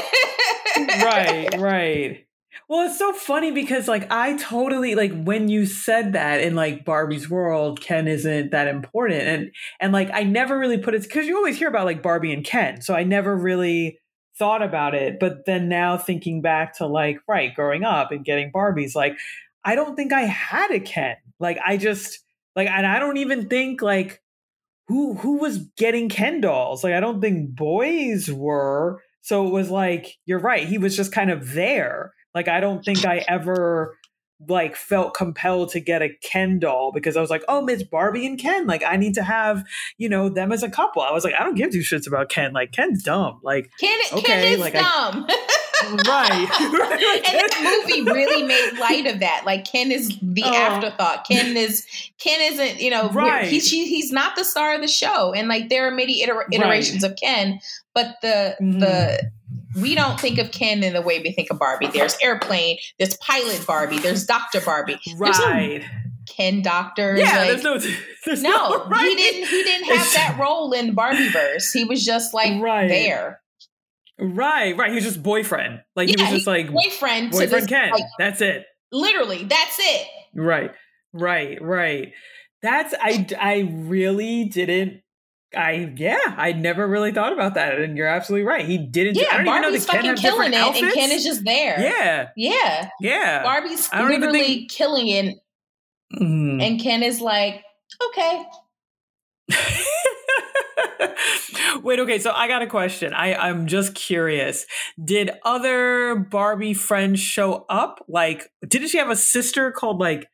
[0.77, 2.27] Right, right.
[2.69, 6.85] Well, it's so funny because like I totally like when you said that in like
[6.85, 11.27] Barbie's world, Ken isn't that important, and and like I never really put it because
[11.27, 13.99] you always hear about like Barbie and Ken, so I never really
[14.39, 15.19] thought about it.
[15.19, 19.19] But then now thinking back to like right growing up and getting Barbies, like
[19.65, 21.17] I don't think I had a Ken.
[21.41, 22.21] Like I just
[22.55, 24.23] like and I don't even think like
[24.89, 26.85] who who was getting Ken dolls.
[26.85, 29.03] Like I don't think boys were.
[29.23, 30.67] So it was like you're right.
[30.67, 32.13] He was just kind of there.
[32.35, 33.97] Like I don't think I ever
[34.49, 38.27] like felt compelled to get a Ken doll because I was like, oh, it's Barbie
[38.27, 38.67] and Ken.
[38.67, 39.65] Like I need to have
[39.99, 41.03] you know them as a couple.
[41.03, 42.53] I was like, I don't give two shits about Ken.
[42.53, 43.41] Like Ken's dumb.
[43.43, 45.27] Like ken, ken is like I- dumb
[46.07, 46.49] right.
[47.29, 49.43] and the movie really made light of that.
[49.45, 50.55] Like Ken is the Oh.
[50.55, 51.27] afterthought.
[51.29, 51.87] Ken is
[52.19, 53.47] Ken isn't you know Right.
[53.49, 55.33] he's she, he's not the star of the show.
[55.35, 57.61] And like there are many iter- iterations of Ken,
[57.95, 58.81] but the Mhm.
[58.81, 59.31] the
[59.81, 61.89] we don't think of Ken in the way we think of Barbie.
[61.89, 62.79] There's airplane.
[62.99, 63.99] There's pilot Barbie.
[63.99, 64.99] There's Doctor Barbie.
[65.17, 65.85] Right.
[66.29, 67.17] Ken Doctor.
[67.17, 67.39] Yeah.
[67.39, 67.79] like- there's no.
[68.27, 68.85] There's no, no.
[68.87, 69.07] Right.
[69.09, 69.49] he didn't.
[69.49, 71.73] He didn't have that role in Barbieverse.
[71.73, 72.89] He was just like Right.
[72.89, 73.41] there.
[74.19, 74.89] Right, right.
[74.89, 75.83] He was just boyfriend.
[75.95, 77.91] Like Yeah, he was just like boyfriend, to boyfriend this, Ken.
[77.93, 78.65] like, That's it.
[78.91, 80.07] literally, that's it.
[80.35, 80.73] Right,
[81.13, 82.13] right, right.
[82.63, 83.27] That's I.
[83.39, 85.03] I really didn't.
[85.55, 86.19] I yeah.
[86.37, 88.65] I never really thought about that, and you're absolutely right.
[88.67, 89.17] He didn't.
[89.17, 90.83] Yeah, know Barbie's fucking killing it, outfits.
[90.83, 91.79] and Ken is just there.
[91.81, 92.89] yeah, yeah.
[93.01, 93.43] yeah.
[93.43, 95.37] Barbie's I don't even literally think- killing it,
[96.21, 96.63] Mhm.
[96.63, 97.63] and Ken is like,
[98.09, 98.45] okay,
[101.83, 103.13] Wait, okay, so I got a question.
[103.15, 104.67] I, I'm just curious.
[105.03, 108.05] Did other Barbie friends show up?
[108.09, 110.29] Like, didn't she have a sister called like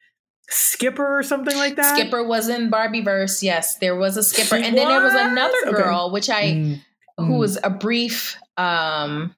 [0.48, 1.96] Skipper or something like that?
[1.96, 3.42] Skipper was in Barbieverse.
[3.42, 5.22] Yes, there was a Skipper, She and then there was was?
[5.32, 5.76] another Okay.
[5.76, 6.80] girl, which I Mm,
[7.18, 7.38] who mm.
[7.38, 8.36] was a brief.
[8.56, 9.34] um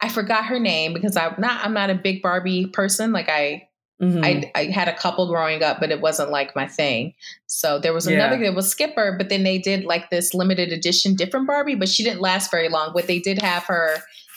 [0.00, 1.64] I forgot her name because I'm not.
[1.64, 3.12] I'm not a big Barbie person.
[3.12, 3.68] Like I,
[4.02, 4.22] Mhm.
[4.22, 7.14] I, I had a couple growing up, but it wasn't like my thing.
[7.46, 8.16] So there was Yeah.
[8.16, 8.36] another.
[8.38, 12.02] There was Skipper, but then they did like this limited edition, different Barbie, but she
[12.04, 12.90] didn't last very long.
[12.94, 13.96] But they did have her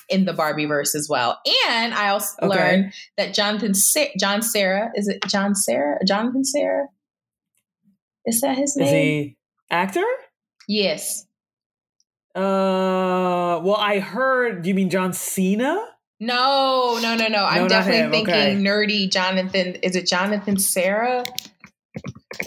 [0.09, 1.39] in the Barbieverse as well.
[1.69, 2.49] And I also Okay.
[2.55, 6.87] learned that Jonathan, Sa- John Cera, is it John Cera, Jonathan Cera?
[8.25, 8.85] Is that his name?
[8.87, 9.37] Is he
[9.71, 10.05] actor?
[10.67, 11.25] yes.
[12.35, 14.65] Uh, well, I heard.
[14.65, 15.77] You mean John Cena?
[16.19, 17.43] No, no, no, no.
[17.43, 18.55] I'm not definitely thinking Okay.
[18.55, 19.75] nerdy Jonathan.
[19.81, 21.25] Is it Jonathan Cera?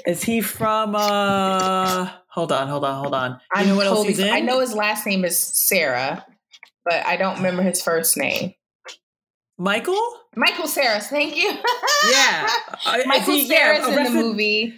[0.06, 0.94] Is he from?
[0.94, 3.30] uh Hold on, hold on, hold on.
[3.32, 4.32] You I'm know what else he's in?
[4.32, 6.24] I know his last name is Sarah,
[6.84, 8.54] but I don't remember his first name.
[9.58, 10.00] Michael.
[10.34, 11.06] Michael Cera's.
[11.08, 11.50] Thank you.
[12.10, 12.48] Yeah,
[13.06, 14.74] Michael he- yeah, in the movie,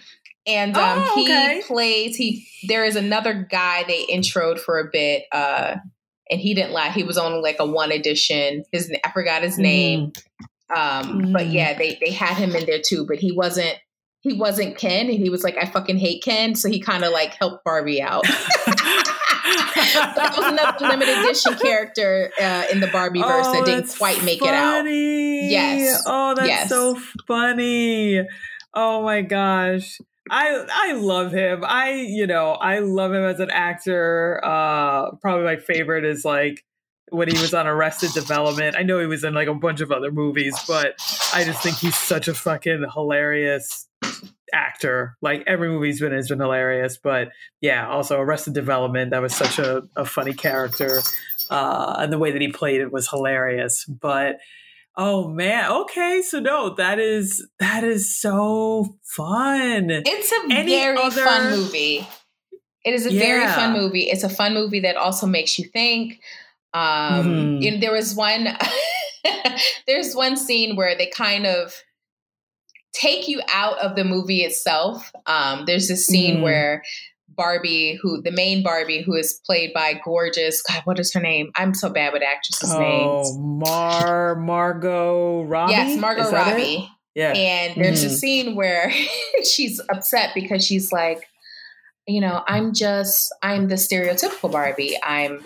[0.46, 1.56] and um, Oh, okay.
[1.56, 2.16] he plays.
[2.16, 5.76] He there is another guy they introed for a bit, uh,
[6.28, 6.90] and he didn't lie.
[6.90, 8.64] He was on like a one edition.
[8.72, 10.12] His I forgot his name.
[10.74, 11.52] Um, but Mhm.
[11.52, 13.76] yeah, they they had him in there too, but he wasn't
[14.22, 17.12] he wasn't Ken, and he was like, I fucking hate Ken, so he kind of
[17.12, 18.24] like helped Barbie out.
[19.74, 24.22] that was another limited edition character uh, in the Barbie verse that didn't Oh, quite
[24.24, 24.78] make it out.
[24.78, 25.50] funny.
[25.50, 26.02] Yes.
[26.06, 26.68] Oh, that's Yes.
[26.68, 28.22] so funny.
[28.74, 29.98] Oh my gosh.
[30.30, 31.62] I I love him.
[31.66, 34.40] I you know I love him as an actor.
[34.42, 36.64] Uh, probably my favorite is like
[37.10, 38.74] when he was on Arrested Development.
[38.76, 40.94] I know he was in like a bunch of other movies, but
[41.34, 43.86] I just think he's such a fucking hilarious
[44.54, 45.16] actor.
[45.20, 46.96] Like every movie he's been in has been hilarious.
[46.96, 47.28] But
[47.60, 51.00] yeah, also Arrested Development, that was such a, a funny character.
[51.50, 53.84] Uh, and the way that he played it was hilarious.
[53.84, 54.38] But
[54.96, 59.90] oh man, okay, so no, that is that is so fun.
[59.90, 62.06] It's a Any very other- fun movie.
[62.84, 64.02] It is a very fun movie.
[64.10, 66.20] It's a fun movie that also makes you think.
[66.74, 67.62] Um, Mhm.
[67.62, 68.46] you know, there was one.
[69.86, 71.74] there's one scene where they kind of
[72.94, 75.12] take you out of the movie itself.
[75.26, 76.42] Um, there's this scene Mhm.
[76.42, 76.82] where
[77.28, 81.50] Barbie, who the main Barbie, who is played by gorgeous God, what is her name?
[81.56, 83.36] I'm so bad with actresses' Oh, names.
[83.36, 85.72] Mar Margot Robbie.
[85.72, 86.62] Yes, Margot that it?
[86.62, 86.88] Robbie.
[87.16, 87.32] Yeah.
[87.32, 88.18] And there's a Mhm.
[88.18, 88.92] scene where
[89.44, 91.28] she's upset because she's like,
[92.06, 94.96] you know, I'm just I'm the stereotypical Barbie.
[95.02, 95.44] I'm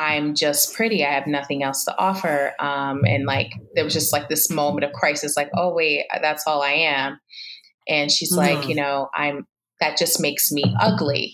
[0.00, 1.04] I'm just pretty.
[1.04, 2.54] I have nothing else to offer.
[2.58, 6.44] Um, and like there was just like this moment of crisis, like, oh wait, that's
[6.46, 7.20] all I am.
[7.86, 8.68] And she's like, Mhm.
[8.70, 9.46] you know, I'm
[9.80, 11.32] that just makes me ugly.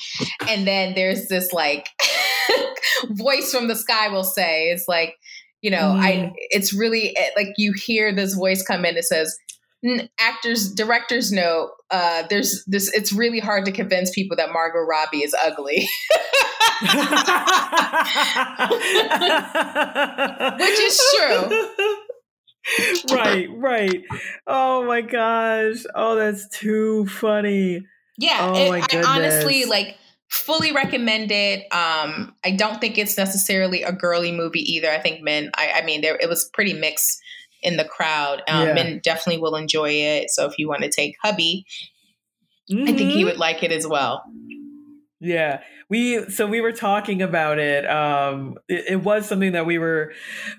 [0.49, 1.89] And then there's this like
[3.11, 5.15] voice from the sky will say, it's like,
[5.63, 6.33] you know, I Mhm.
[6.51, 9.46] it's really eh, like you hear this voice come in that says, "N-
[10.19, 15.23] actors directors know uh there's this it's really hard to convince people that margot robbie
[15.23, 15.89] is ugly
[20.59, 21.69] Which is true.
[23.17, 24.03] right, right.
[24.47, 25.85] Oh my gosh.
[25.95, 27.87] Oh, that's too funny.
[28.19, 29.97] yeah Oh it- i honestly like
[30.29, 35.23] fully recommend it um i don't think it's necessarily a girly movie either i think
[35.23, 37.21] men i, I mean there it was pretty mixed
[37.67, 38.73] in the crowd um Yeah.
[38.75, 41.67] men definitely will enjoy it so if you want to take hubby
[42.71, 43.27] i think he Mhm.
[43.27, 44.25] would like it as well
[45.21, 45.61] Yeah.
[45.89, 47.89] We so we were talking about it.
[47.89, 50.13] Um it, it was something that we were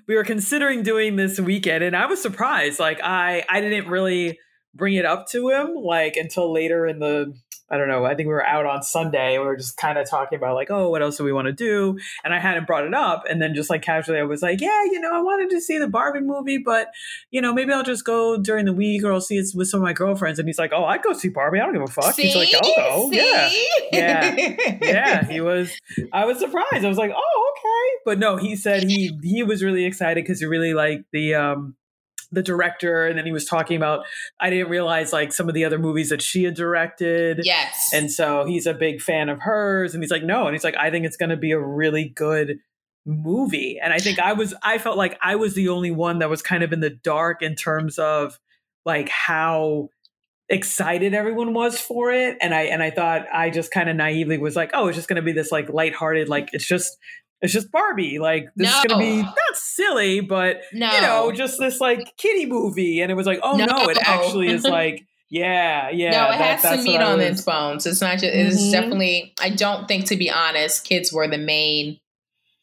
[0.08, 2.80] we were considering doing this weekend and I was surprised.
[2.80, 4.38] Like I I didn't really
[4.74, 7.34] bring it up to him like until later in the
[7.70, 8.04] I don't know.
[8.04, 9.38] I think we were out on Sunday.
[9.38, 11.52] We were just kind of talking about like, oh, what else do we want to
[11.52, 11.98] do?
[12.24, 13.24] And I hadn't brought it up.
[13.28, 15.78] And then just like casually, I was like, yeah, you know, I wanted to see
[15.78, 16.88] the Barbie movie, but
[17.30, 19.80] you know, maybe I'll just go during the week or I'll see it with some
[19.80, 20.38] of my girlfriends.
[20.38, 21.60] And he's like, oh, I'd go see Barbie.
[21.60, 22.16] I don't give a fuck.
[22.16, 23.10] he's like, I'll go.
[23.12, 23.48] Yeah
[23.92, 24.34] Yeah.
[24.82, 25.76] yeah, he was.
[26.12, 26.84] I was surprised.
[26.84, 30.40] I was like, "Oh, okay." But no, he said he he was really excited because
[30.40, 31.76] he really liked the um
[32.30, 34.04] the director, and then he was talking about.
[34.40, 38.10] I didn't realize like some of the other movies that she had directed, yes and
[38.10, 39.94] so he's a big fan of hers.
[39.94, 42.08] And he's like, "No," and he's like, "I think it's going to be a really
[42.08, 42.60] good."
[43.06, 43.78] movie.
[43.82, 46.42] And I think I was, I felt like I was the only one that was
[46.42, 48.38] kind of in the dark in terms of
[48.84, 49.88] like how
[50.50, 52.36] excited everyone was for it.
[52.42, 55.08] And I, and I thought I just kind of naively was like, oh, it's just
[55.08, 56.98] going to be this like lighthearted, like it's just,
[57.40, 58.18] it's just Barbie.
[58.18, 58.78] Like this No.
[58.78, 60.92] is going to be not silly, but No.
[60.92, 63.00] you know, just this like kitty movie.
[63.00, 63.88] And it was like, oh no, No.
[63.88, 66.10] it actually is like, yeah, yeah.
[66.10, 67.86] no, it that- has that's some meat on its bones.
[67.86, 68.24] It's not just.
[68.24, 68.72] It's Mhm.
[68.72, 69.34] definitely.
[69.40, 72.00] I don't think, to be honest, kids were the main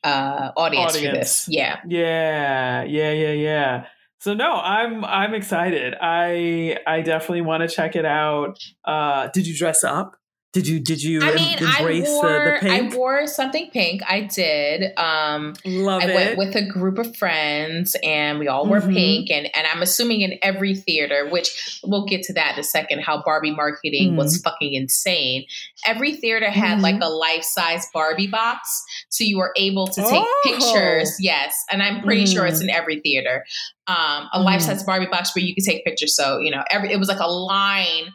[0.04, 1.48] uh, audience, for this.
[1.50, 1.80] Yeah.
[1.88, 3.86] Yeah, yeah, yeah, yeah.
[4.20, 5.94] So no, I'm I'm excited.
[6.02, 8.58] I I definitely want to check it out.
[8.84, 10.16] Uh did you dress up?
[10.56, 12.94] Did you did you I mean, I embrace wore the, the pink?
[12.94, 14.02] I wore something pink.
[14.10, 14.98] I did.
[14.98, 16.16] Um, Love I it.
[16.16, 18.94] went with a group of friends, and we all wore Mhm.
[18.94, 19.32] pink.
[19.32, 23.02] And and I'm assuming in every theater, which we'll get to that in a second,
[23.02, 24.16] how Barbie marketing Mm-hmm.
[24.18, 25.44] was fucking insane.
[25.86, 26.84] Every theater had Mhm.
[26.84, 30.42] like a life size Barbie box, so you were able to take Oh.
[30.46, 31.18] pictures.
[31.20, 33.44] Yes, and I'm pretty sure it's in every theater.
[33.88, 34.46] Um, a Mhm.
[34.46, 36.16] life size Barbie box where you could take pictures.
[36.16, 38.14] So you know, every it was like a line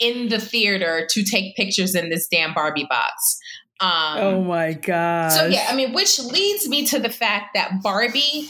[0.00, 3.38] in the theater to take pictures in this damn Barbie box.
[3.80, 5.28] Um, oh my god.
[5.32, 8.48] so yeah, I mean, which leads me to the fact that Barbie,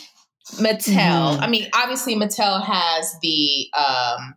[0.54, 1.37] Mattel.
[1.37, 1.40] Mhm.
[1.42, 4.37] I mean, obviously Mattel has the, um,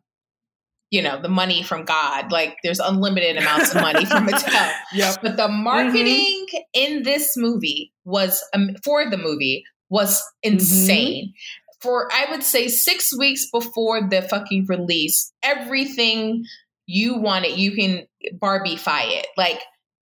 [0.89, 2.31] you know, the money from God.
[2.31, 4.71] Like, there's unlimited amounts of money from Mattel.
[4.93, 5.17] Yep.
[5.21, 11.33] But the marketing in this movie was um, for the movie was insane.
[11.81, 16.43] For I would say six weeks before the fucking release, everything
[16.91, 18.07] you want it, you can
[18.41, 19.27] Barbiefy it.
[19.37, 19.61] Like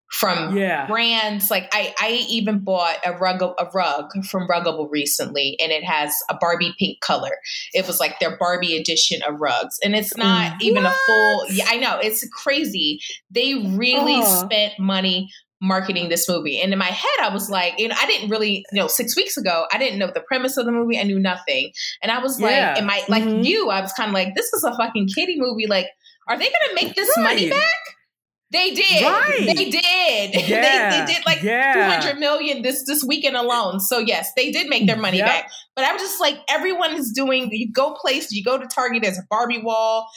[0.09, 0.87] from Yeah.
[0.87, 5.83] brands like I, I even bought a rug a rug from Ruggable recently and it
[5.83, 7.31] has a Barbie pink color.
[7.73, 9.75] It was like their Barbie edition of rugs.
[9.83, 13.01] And it's not even a full yeah, I know, it's crazy.
[13.31, 14.45] They really Uh-huh.
[14.45, 16.61] spent money marketing this movie.
[16.61, 19.13] And in my head I was like, you know, I didn't really you know, six
[19.17, 20.97] weeks ago, I didn't know the premise of the movie.
[20.97, 21.71] I knew nothing.
[22.01, 22.79] And I was like, Yeah.
[22.79, 23.43] in my like Mhm.
[23.43, 25.67] you, I was kind of like, this is a fucking kiddie movie.
[25.67, 25.87] Like,
[26.27, 27.63] are they gonna make this money back?
[28.49, 29.03] They did.
[29.03, 29.43] Right.
[29.45, 30.47] They did.
[30.49, 30.89] Yeah.
[30.99, 31.99] they, they did like Yeah.
[31.99, 33.79] 200 million this this weekend alone.
[33.81, 35.27] So yes, they did make their money Yep.
[35.27, 35.49] back.
[35.75, 39.03] But I was just like everyone is doing you go place, you go to Target
[39.03, 40.07] there's a Barbie wall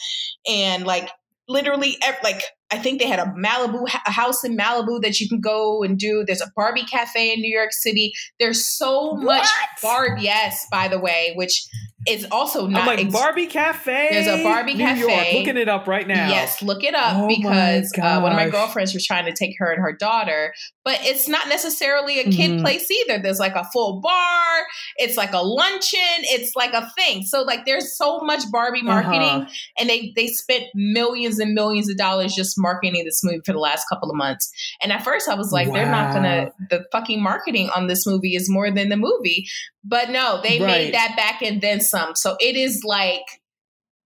[0.49, 1.09] and like
[1.49, 2.41] literally like
[2.73, 5.99] I think they had a Malibu a house in Malibu that you can go and
[5.99, 6.23] do.
[6.25, 8.13] There's a Barbie cafe in New York City.
[8.39, 9.49] There's so much What?
[9.81, 10.21] Barbie.
[10.21, 11.65] Yes, by the way, which
[12.07, 14.07] is also not I'm like ex- Barbie Cafe.
[14.11, 15.09] There's a Barbie New York.
[15.09, 15.37] Cafe.
[15.39, 16.29] Looking it up right now.
[16.29, 19.55] Yes, look it up Oh because uh, one of my girlfriends was trying to take
[19.59, 22.61] her and her daughter, but it's not necessarily a kid Mhm.
[22.61, 23.19] place either.
[23.21, 24.65] There's like a full bar,
[24.97, 27.21] it's like a luncheon, it's like a thing.
[27.23, 29.49] So like there's so much Barbie marketing, Uh-huh.
[29.79, 33.59] and they they spent millions and millions of dollars just marketing this movie for the
[33.59, 34.51] last couple of months.
[34.81, 36.51] And at first I was like, they're not gonna.
[36.71, 39.45] The fucking marketing on this movie is more than the movie,
[39.83, 40.67] but no, they Right.
[40.67, 42.15] made that back and then some.
[42.15, 43.25] So it is like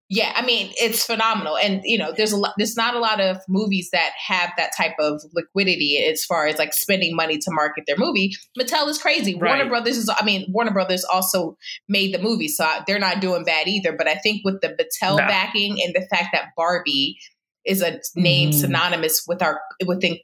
[0.07, 1.57] yeah, I mean, it's phenomenal.
[1.57, 4.69] And, you know, there's a lot, there's not a lot of movies that have that
[4.77, 8.35] type of liquidity as far as like spending money to market their movie.
[8.59, 9.33] Mattel is crazy.
[9.33, 9.55] Right.
[9.55, 11.57] Warner Brothers is, I mean, Warner Brothers also
[11.89, 13.93] made the movie, so they're not doing bad either.
[13.93, 15.25] But I think with the Mattel No.
[15.25, 17.17] backing and the fact that Barbie
[17.65, 18.61] is a name Mhm.
[18.61, 20.19] synonymous with our, within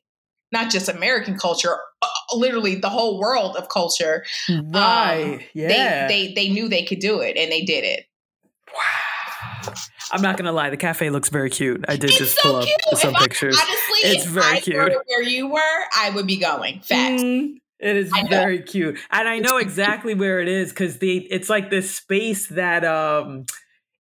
[0.51, 5.41] not just American culture, uh, literally the whole world of culture, Right.
[5.53, 5.65] yeah.
[5.65, 8.05] Um, they, they, they knew they could do it and they did it.
[8.73, 9.73] Wow.
[10.13, 11.85] I'm not gonna lie, the cafe looks very cute.
[11.87, 13.57] I did It's just so pull up some If I- pictures.
[13.57, 14.75] Honestly, It's if very I cute.
[15.07, 16.81] where you were, I would be going.
[16.81, 17.23] Facts.
[17.23, 18.99] Mm, it is very cute.
[19.09, 23.45] And I know exactly where it is because the it's like this space that um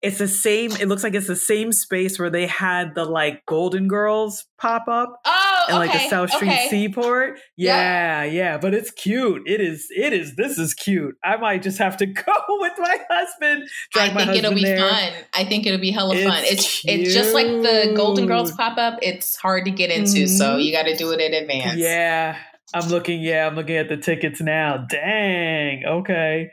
[0.03, 3.45] it's the same it looks like it's the same space where they had the like
[3.47, 6.67] Golden Girls pop up Oh, in like the South Street okay.
[6.69, 7.37] Seaport.
[7.57, 7.75] Yep.
[7.77, 9.43] Yeah, yeah, but it's cute.
[9.47, 11.15] It is it is this is cute.
[11.25, 13.69] I might just have to go with my husband.
[13.93, 14.79] Drag I my think it'll be there.
[14.89, 15.13] fun.
[15.35, 16.43] I think it'll be hella It's fun.
[16.45, 18.99] It's it's just like the Golden Girls pop up.
[19.03, 20.65] It's hard to get into, so Mhm.
[20.65, 21.77] you got to do it in advance.
[21.79, 22.37] Yeah,
[22.75, 23.21] I'm looking.
[23.21, 24.87] Yeah, I'm looking at the tickets now.
[24.89, 25.85] Dang.
[25.87, 26.51] Okay.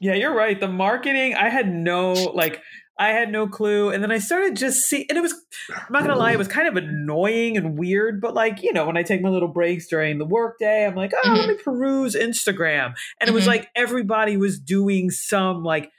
[0.00, 0.58] Yeah, you're right.
[0.58, 2.60] The marketing, I had no like.
[3.02, 5.34] I had no clue, and then I started just see, and it was.
[5.70, 8.20] I'm not gonna lie, it was kind of annoying and weird.
[8.20, 11.12] But like, you know, when I take my little breaks during the workday, I'm like,
[11.24, 13.48] oh, let me peruse Instagram, and it was Mhm.
[13.48, 15.90] like everybody was doing some like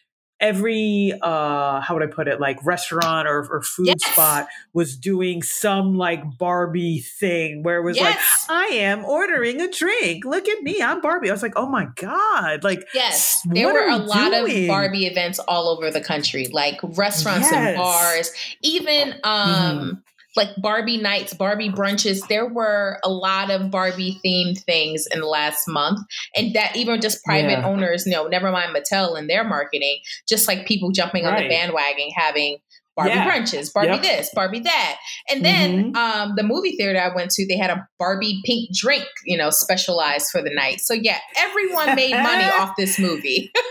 [0.44, 4.06] every uh how would i put it like restaurant or, or food Yes.
[4.06, 8.18] spot was doing some like barbie thing where it was like
[8.50, 10.26] I am ordering a drink.
[10.26, 10.82] Look at me.
[10.82, 11.30] I'm Barbie.
[11.30, 12.64] I was like, oh my God.
[12.64, 14.64] Like, Yes, there were a lot doing?
[14.64, 17.54] of Barbie events all over the country, like restaurants Yes.
[17.54, 18.32] and bars.
[18.62, 20.04] Even um,
[20.36, 22.28] like Barbie nights, Barbie brunches.
[22.28, 26.00] There were a lot of Barbie themed things in the last month,
[26.36, 27.66] and that even just private Yeah.
[27.66, 31.48] owners, you know, never mind Mattel and their marketing, just like people jumping on the
[31.48, 32.58] bandwagon, having
[32.96, 33.28] Barbie Yeah.
[33.28, 34.02] brunches, Barbie Yep.
[34.04, 34.98] this, Barbie that,
[35.30, 35.96] and then Mhm.
[35.98, 39.50] um, the movie theater I went to, they had a Barbie pink drink, you know,
[39.50, 40.80] specialized for the night.
[40.80, 43.52] So yeah, everyone made money off this movie.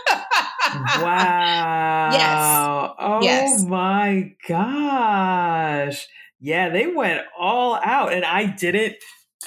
[1.02, 2.12] Wow.
[2.12, 2.38] Yes.
[2.98, 3.62] Oh Yes.
[3.64, 6.06] my gosh.
[6.44, 8.12] Yeah, they went all out.
[8.12, 8.96] And I didn't,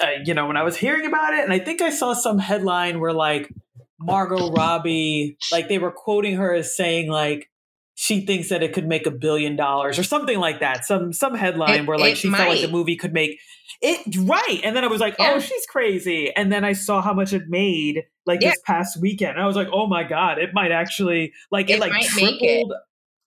[0.02, 2.40] uh, you know, when I was hearing about it, and I think I saw some
[2.40, 3.52] headline where like
[4.00, 7.50] Margot Robbie, like they were quoting her as saying, like,
[7.96, 10.86] she thinks that it could make a billion dollars or something like that.
[10.86, 13.40] Some some headline It- where like she felt like the movie could make
[13.82, 14.60] it right.
[14.64, 15.34] And then I was like, Yeah.
[15.36, 16.34] oh, she's crazy.
[16.36, 18.50] And then I saw how much it made like Yeah.
[18.50, 19.32] this past weekend.
[19.36, 22.10] And I was like, oh my God, it might actually like it, It like might
[22.18, 22.68] make it.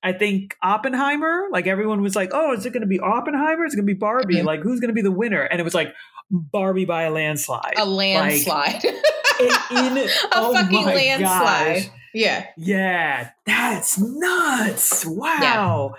[0.02, 3.64] I think Oppenheimer, like everyone was like, oh, is it gonna be Oppenheimer?
[3.66, 4.36] Is it gonna be Barbie?
[4.36, 4.44] Mhm.
[4.44, 5.42] Like who's gonna be the winner?
[5.42, 5.92] And it was like
[6.30, 7.74] Barbie by a landslide.
[7.76, 8.92] a landslide, in,
[9.98, 11.76] a oh fucking landslide.
[11.82, 11.90] gosh.
[12.14, 15.04] Yeah, Yeah, that's nuts.
[15.04, 15.94] Wow.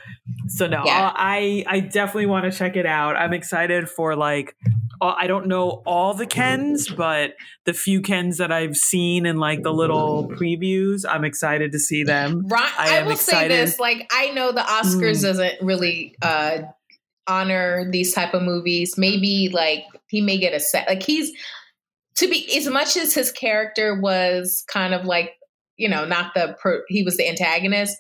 [0.48, 1.12] So no, Yeah.
[1.16, 3.16] I I definitely want to check it out.
[3.16, 4.56] I'm excited for like
[5.02, 7.36] uh, I don't know all the Kens, but
[7.66, 12.04] the few Kens that I've seen in like the little previews, I'm excited to see
[12.04, 12.46] them.
[12.48, 12.72] Right.
[12.78, 13.52] I I, will excited.
[13.52, 15.22] say this: like, I know the Oscars Mm.
[15.22, 16.60] doesn't really uh,
[17.28, 18.96] honor these type of movies.
[18.98, 20.88] Maybe like he may get a set.
[20.88, 21.32] Like he's
[22.16, 25.34] to be as much as his character was kind of like
[25.78, 27.96] you know not the pro, he was the antagonist.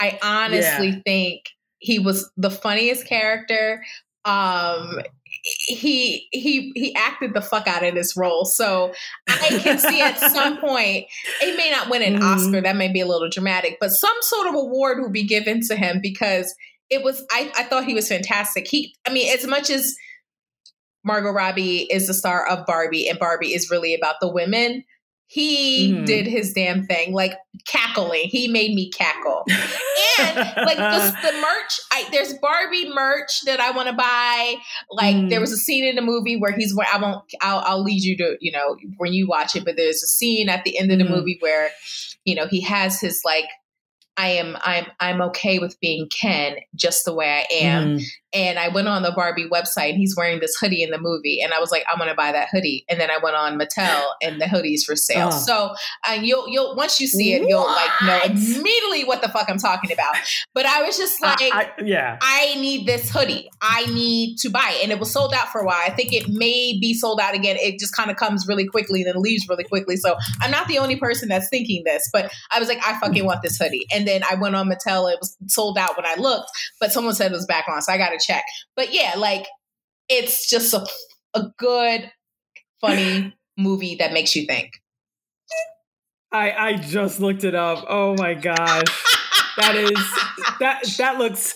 [0.00, 1.44] I honestly think
[1.78, 3.82] he was the funniest character.
[4.24, 5.00] Um,
[5.42, 8.44] he he he acted the fuck out of this role.
[8.44, 8.92] So
[9.28, 11.06] I can see at some point
[11.40, 12.22] he may not win an Mhm.
[12.34, 12.60] Oscar.
[12.60, 15.76] That may be a little dramatic, but some sort of award will be given to
[15.76, 16.54] him because
[16.90, 17.24] it was.
[17.30, 18.66] I I thought he was fantastic.
[18.68, 19.94] He, I mean, as much as
[21.04, 24.84] Margot Robbie is the star of Barbie, and Barbie is really about the women.
[25.34, 26.06] He Mhm.
[26.06, 28.28] did his damn thing, like cackling.
[28.28, 29.42] He made me cackle
[30.20, 34.54] and like the, the merch I, there's barbie merch that i want to buy
[34.90, 35.30] like Mm.
[35.30, 38.02] there was a scene in the movie where he's where i won't I'll, I'll lead
[38.02, 40.92] you to you know when you watch it but there's a scene at the end
[40.92, 41.10] of the Mhm.
[41.10, 41.70] movie where
[42.24, 43.46] you know he has his like
[44.16, 48.04] i am i'm i'm okay with being ken just the way i am Mhm.
[48.32, 51.40] and I went on the Barbie website and he's wearing this hoodie in the movie
[51.40, 53.56] and I was like I'm going to buy that hoodie and then I went on
[53.56, 55.28] Mattel and the hoodie's for sale.
[55.32, 55.38] Oh.
[55.38, 55.74] So
[56.08, 59.58] uh, you'll you'll once you see it you'll like know immediately what the fuck I'm
[59.58, 60.16] talking about.
[60.52, 62.18] But I was just like I, I- yeah.
[62.20, 63.48] I need this hoodie.
[63.60, 64.82] I need to buy it.
[64.82, 65.80] And it was sold out for a while.
[65.86, 67.56] I think it may be sold out again.
[67.60, 69.96] It just kind of comes really quickly and then leaves really quickly.
[69.96, 73.24] So I'm not the only person that's thinking this, but I was like, I fucking
[73.24, 73.86] want this hoodie.
[73.94, 75.12] And then I went on Mattel.
[75.12, 76.50] It was sold out when I looked,
[76.80, 77.82] but someone said it was back on.
[77.82, 78.44] So I got to check.
[78.76, 79.46] But yeah, like
[80.08, 80.86] it's just a,
[81.34, 82.10] a good,
[82.80, 84.70] funny movie that makes you think.
[86.32, 87.84] I I just looked it up.
[87.88, 88.84] Oh my gosh.
[89.56, 91.54] that is that that looks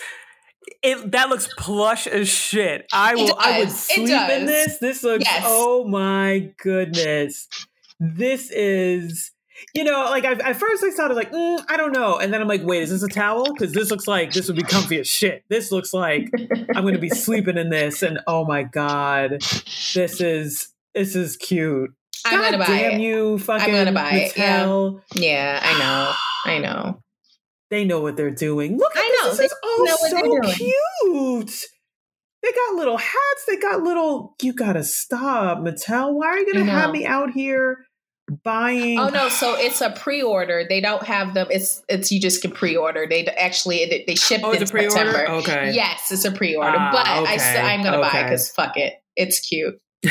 [0.83, 2.87] it that looks plush as shit.
[2.93, 4.79] I will I would sleep in this.
[4.79, 5.43] This looks Yes.
[5.47, 7.49] oh my goodness.
[7.99, 9.33] This is
[9.75, 12.41] you know, like I, at first I was like, mm, I don't know, and then
[12.41, 13.53] I'm like, wait, is this a towel?
[13.53, 15.45] Because this looks like this would be comfy as shit.
[15.49, 16.31] This looks like
[16.75, 19.41] I'm going to be sleeping in this, and oh my god,
[19.95, 21.91] this is this is cute.
[22.25, 23.05] I'm God gonna buy damn it.
[23.05, 24.65] you, fucking I'm gonna buy it, yeah.
[24.65, 25.03] Mattel.
[25.15, 26.53] Yeah, I know.
[26.53, 27.03] I know.
[27.71, 28.79] They know what they're doing.
[28.79, 29.29] Look at I know.
[29.31, 29.39] this.
[29.39, 31.65] This is all so cute.
[32.43, 33.45] They got little hats.
[33.47, 34.35] They got little.
[34.43, 36.15] You gotta stop, Mattel.
[36.15, 37.88] Why are you gonna have me out here
[38.45, 38.99] buying?
[38.99, 40.65] Oh no, so it's a pre-order.
[40.69, 41.47] They don't have them.
[41.51, 43.07] It's it's you just can pre-order.
[43.09, 44.91] They actually it, they shipped Oh, in a pre-order.
[44.91, 45.31] September.
[45.39, 45.73] Okay.
[45.75, 48.77] Yes, it's a pre-order, Ah, but I okay, still, I'm gonna buy it because fuck
[48.77, 49.81] it, it's cute.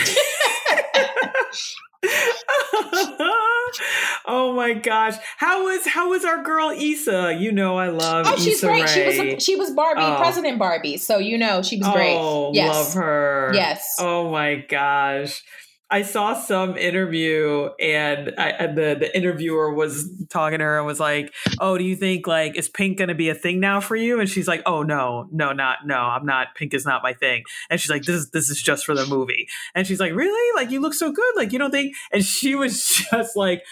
[4.25, 5.15] oh my gosh!
[5.37, 7.35] How was how was our girl Issa?
[7.39, 8.25] You know I love.
[8.29, 8.89] Oh, she's Issa great.
[8.89, 10.17] She was a, she was Barbie, Oh.
[10.17, 10.97] President Barbie.
[10.97, 12.15] So you know she was great.
[12.17, 13.51] Oh, yes, love her.
[13.53, 13.95] Yes.
[13.99, 15.43] Oh my gosh.
[15.89, 20.85] I saw some interview and, I, and the the interviewer was talking to her and
[20.85, 23.79] was like, "Oh, do you think like is pink going to be a thing now
[23.79, 25.95] for you?" And she's like, "Oh no, no, not no.
[25.95, 26.55] I'm not.
[26.55, 29.05] Pink is not my thing." And she's like, "This is this is just for the
[29.05, 30.55] movie." And she's like, "Really?
[30.61, 31.33] Like you look so good.
[31.37, 33.63] Like you don't think?" And she was just like.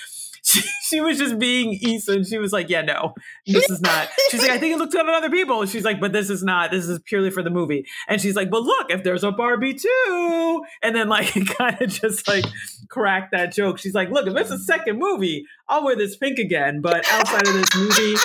[0.85, 3.15] She, was just being and she was like, "Yeah, no,
[3.47, 5.99] this is not." She's like, "I think it looks good on other people." She's like,
[5.99, 6.69] "But this is not.
[6.69, 9.73] This is purely for the movie." And she's like, "But look, if there's a Barbie
[9.73, 12.45] too," and then like kind of just like
[12.87, 13.79] cracked that joke.
[13.79, 16.81] She's like, "Look, if it's a second movie, I'll wear this pink again.
[16.81, 18.15] But outside of this movie,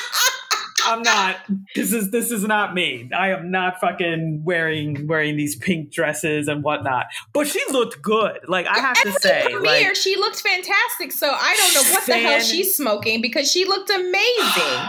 [0.91, 1.37] I'm not.
[1.75, 3.09] This is this is not me.
[3.17, 7.07] I am not fucking wearing wearing these pink dresses and whatnot.
[7.33, 8.39] But she looked good.
[8.49, 11.13] Like I have to say, premiere, like she looked fantastic.
[11.13, 14.81] So I don't know what the hell she's smoking because she looked amazing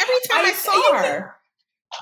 [0.00, 1.34] every time I, I- saw her.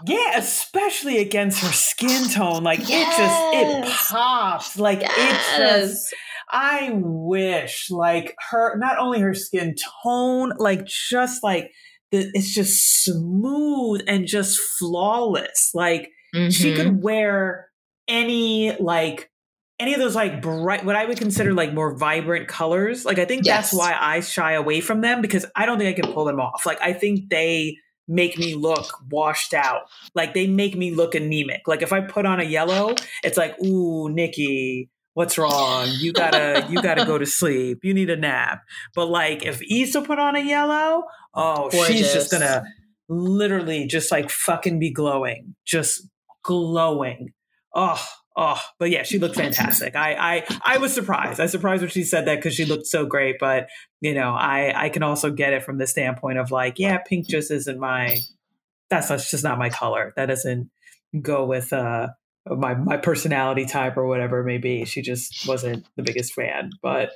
[0.07, 2.62] yeah, especially against her skin tone.
[2.64, 4.09] Like it just it Yes.
[4.11, 4.78] pops.
[4.78, 6.14] Like it just
[6.50, 11.72] I wish like her not only her skin tone, like just like
[12.12, 15.70] it's just smooth and just flawless.
[15.74, 16.11] Like
[16.50, 16.76] she Mhm.
[16.76, 17.68] could wear
[18.09, 19.30] any like
[19.78, 23.04] any of those like bright what I would consider like more vibrant colors.
[23.04, 26.00] Like I think that's why I shy away from them because I don't think I
[26.00, 26.64] can pull them off.
[26.64, 27.76] Like I think they
[28.09, 29.82] make me look washed out.
[30.14, 31.62] Like they make me look anemic.
[31.66, 32.94] Like if I put on a yellow,
[33.24, 35.89] it's like, ooh, Nikki, what's wrong?
[35.93, 37.81] You gotta you gotta go to sleep.
[37.83, 38.62] You need a nap.
[38.95, 41.05] But like if Issa put on a yellow,
[41.35, 42.64] oh, she's just gonna
[43.09, 45.57] literally just like fucking be glowing.
[45.64, 46.07] Just
[46.43, 47.33] glowing.
[47.75, 48.03] Oh,
[48.37, 49.97] oh, but yeah, she looked fantastic.
[49.97, 51.41] I, I, I was surprised.
[51.41, 53.37] I surprised when she said that because she looked so great.
[53.41, 53.69] But
[54.03, 57.27] you know, I, I can also get it from the standpoint of like, yeah, pink
[57.27, 58.19] just isn't my.
[58.91, 60.12] That's, that's just not my color.
[60.14, 60.71] That doesn't
[61.23, 62.09] go with uh
[62.49, 64.84] my my personality type or whatever it may be.
[64.84, 66.70] She just wasn't the biggest fan.
[66.82, 67.11] But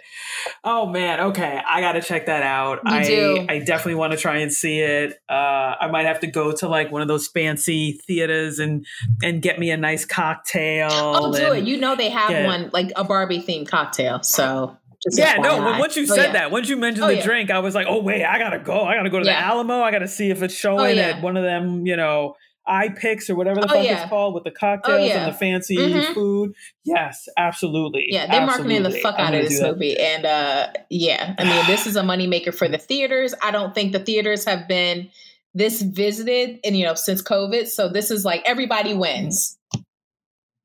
[0.64, 2.80] oh man, okay, I got to check that out.
[2.84, 3.46] You I do.
[3.48, 5.20] I definitely want to try and see it.
[5.28, 5.32] Uh,
[5.80, 8.84] I might have to go to like one of those fancy theaters and
[9.22, 10.88] and get me a nice cocktail.
[10.90, 11.64] Oh, do it.
[11.64, 12.46] You know they have Yeah.
[12.46, 14.22] one like a Barbie themed cocktail.
[14.22, 15.58] So just yeah, no.
[15.60, 16.32] But once you Oh, said yeah.
[16.32, 17.22] that, once you mentioned Oh, the yeah.
[17.24, 18.82] drink, I was like, oh wait, I gotta go.
[18.84, 19.80] I gotta go to the Alamo.
[19.80, 22.34] I gotta see if it's showing Oh, at one of them, you know,
[22.68, 24.02] iPics or whatever the Oh, fuck yeah.
[24.02, 25.24] it's called with the cocktails yeah.
[25.24, 26.14] and the fancy Mhm.
[26.14, 26.52] food.
[26.84, 28.06] Yes, absolutely.
[28.08, 29.72] Yeah, they're marketing the fuck out of this do that.
[29.72, 29.98] movie.
[29.98, 33.34] And uh yeah, I mean this is a moneymaker for the theaters.
[33.42, 35.08] I don't think the theaters have been
[35.54, 37.66] this visited and you know since COVID.
[37.68, 39.58] So this is like everybody wins.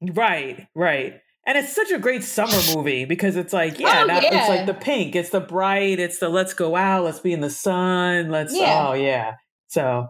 [0.02, 1.22] Right, right.
[1.48, 4.39] And it's such a great summer movie because it's like, yeah, Oh, that, yeah.
[4.39, 7.39] it's like the pink, it's the bright, it's the let's go out, let's be in
[7.41, 8.88] the sun, let's Yeah.
[8.89, 9.36] oh yeah.
[9.76, 10.07] So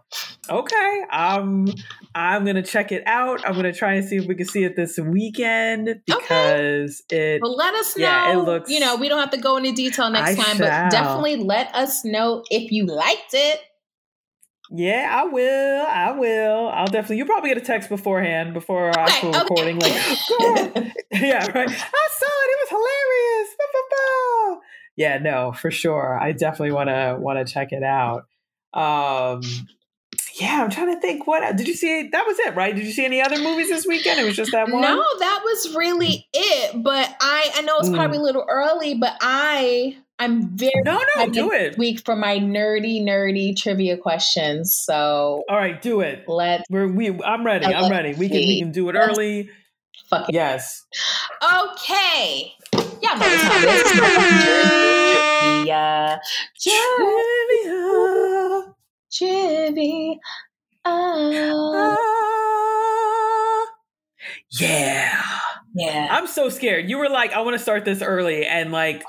[0.48, 1.66] okay, um
[2.14, 3.42] I'm gonna check it out.
[3.48, 7.50] I'm gonna try and see if we can see it this weekend because it But
[7.50, 8.04] let us know.
[8.04, 10.58] Yeah, it looks- you know, we don't have to go into detail next I time,
[10.58, 10.68] shall.
[10.68, 13.60] but definitely let us know if you liked it.
[14.72, 15.86] yeah, I will.
[15.88, 16.70] I will.
[16.70, 19.44] I'll definitely you probably get a text beforehand before our actual Okay, okay.
[19.50, 20.74] recording, like "Girl,
[21.12, 21.70] yeah, right.
[21.70, 22.50] I saw it.
[22.54, 23.50] It was hilarious.
[23.58, 24.60] Ba, ba, ba."
[24.96, 26.20] Yeah, no, for sure.
[26.22, 28.26] I definitely want to want to check it out.
[28.76, 29.42] Um,
[30.40, 31.26] yeah, I'm trying to think.
[31.28, 32.10] What did you see?
[32.10, 32.76] That was it, right?
[32.76, 34.20] Did you see any other movies this weekend?
[34.20, 34.82] It was just that one.
[34.82, 36.84] No, that was really it.
[36.84, 37.96] But I I know it's Mm.
[37.96, 41.28] probably a little early, but I I'm very no, no.
[41.30, 41.78] Do it.
[41.78, 44.78] week for my nerdy, nerdy trivia questions.
[44.84, 46.24] So All right, do it.
[46.28, 47.10] let's We're we.
[47.24, 47.66] I'm ready.
[47.68, 48.14] I'm ready.
[48.14, 49.50] We can we can do it early.
[50.10, 50.36] fuck it.
[50.36, 50.84] Yes.
[51.44, 52.54] Okay.
[53.02, 53.82] Y'all know what time it is.
[53.82, 56.20] It's my fucking Jersey trivia.
[59.18, 59.72] Trivia.
[59.72, 60.16] Trivia.
[60.86, 61.96] Ah.
[64.60, 65.22] Yeah.
[65.76, 66.08] Yeah.
[66.12, 66.90] I'm so scared.
[66.90, 69.04] You were like, I want to start this early, and like,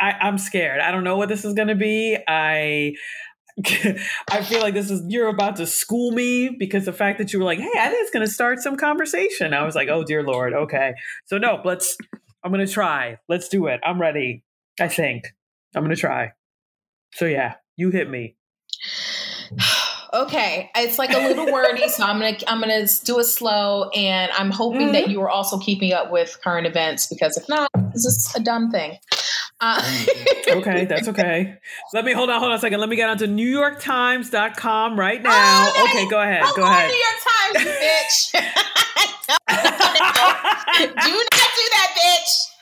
[0.00, 0.80] I, I'm scared.
[0.80, 2.18] I don't know what this is going to be.
[2.26, 2.94] I.
[4.30, 7.38] I feel like this is you're about to school me because the fact that you
[7.38, 10.02] were like, "Hey, I think it's going to start some conversation." I was like, "Oh
[10.02, 10.94] dear lord, okay."
[11.26, 11.96] So no, let's.
[12.42, 13.18] I'm going to try.
[13.28, 13.80] Let's do it.
[13.84, 14.42] I'm ready.
[14.80, 15.28] I think
[15.74, 16.32] I'm going to try.
[17.12, 18.36] So yeah, you hit me.
[20.14, 24.30] okay it's like a little wordy so i'm gonna i'm gonna do it slow and
[24.32, 28.04] i'm hoping that you are also keeping up with current events because if not this
[28.04, 28.96] is a dumb thing
[29.60, 29.80] uh,
[30.48, 31.56] Okay, that's okay.
[31.92, 32.80] Let me hold on, hold on a second.
[32.80, 35.70] Let me get onto NewYorkTimes.com right now.
[35.74, 36.42] Oh, okay, go ahead.
[36.42, 36.90] Come Go ahead.
[36.90, 38.32] New York Times, bitch.
[39.48, 42.53] do not do that, bitch.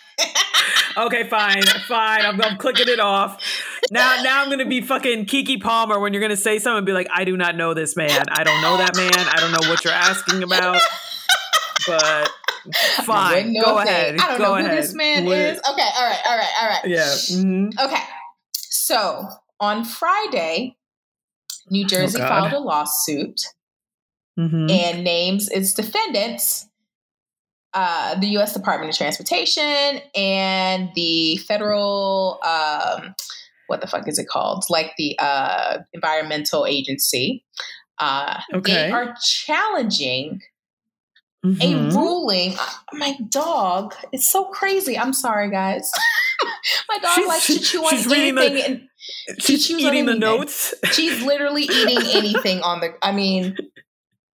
[0.96, 2.20] Okay, fine, fine.
[2.24, 3.42] I'm, I'm clicking it off.
[3.90, 6.92] Now, now I'm gonna be fucking Keke Palmer when you're gonna say something and be
[6.92, 8.24] like, "I do not know this man.
[8.30, 9.10] I don't know that man.
[9.14, 10.80] I don't know what you're asking about."
[11.86, 12.30] But
[13.04, 14.16] fine, go ahead.
[14.20, 14.70] I don't go know ahead.
[14.70, 15.58] who this man is.
[15.58, 16.84] Okay, all right, all right, all right.
[16.84, 17.06] Yeah.
[17.06, 17.70] mhm.
[17.86, 18.02] Okay.
[18.52, 19.28] So
[19.60, 20.76] on Friday,
[21.70, 22.28] New Jersey God.
[22.28, 23.40] filed a lawsuit
[24.38, 24.70] Mhm.
[24.70, 26.66] and names its defendants
[27.74, 28.52] uh, the U.S.
[28.52, 33.14] Department of Transportation and the federal, um,
[33.68, 34.64] what the fuck is it called?
[34.68, 37.44] Like the uh, environmental agency.
[37.98, 38.72] Uh, Okay.
[38.72, 40.40] They are challenging
[41.44, 41.90] Mhm.
[41.90, 42.54] a ruling.
[42.92, 44.96] My dog, it's so crazy.
[44.96, 45.90] I'm sorry, guys.
[46.88, 48.88] My dog She's- likes to chew on reading the- anything.
[49.28, 50.20] and She's on eating the anything.
[50.20, 50.72] notes.
[50.92, 52.94] She's literally eating anything on the.
[53.02, 53.56] I mean,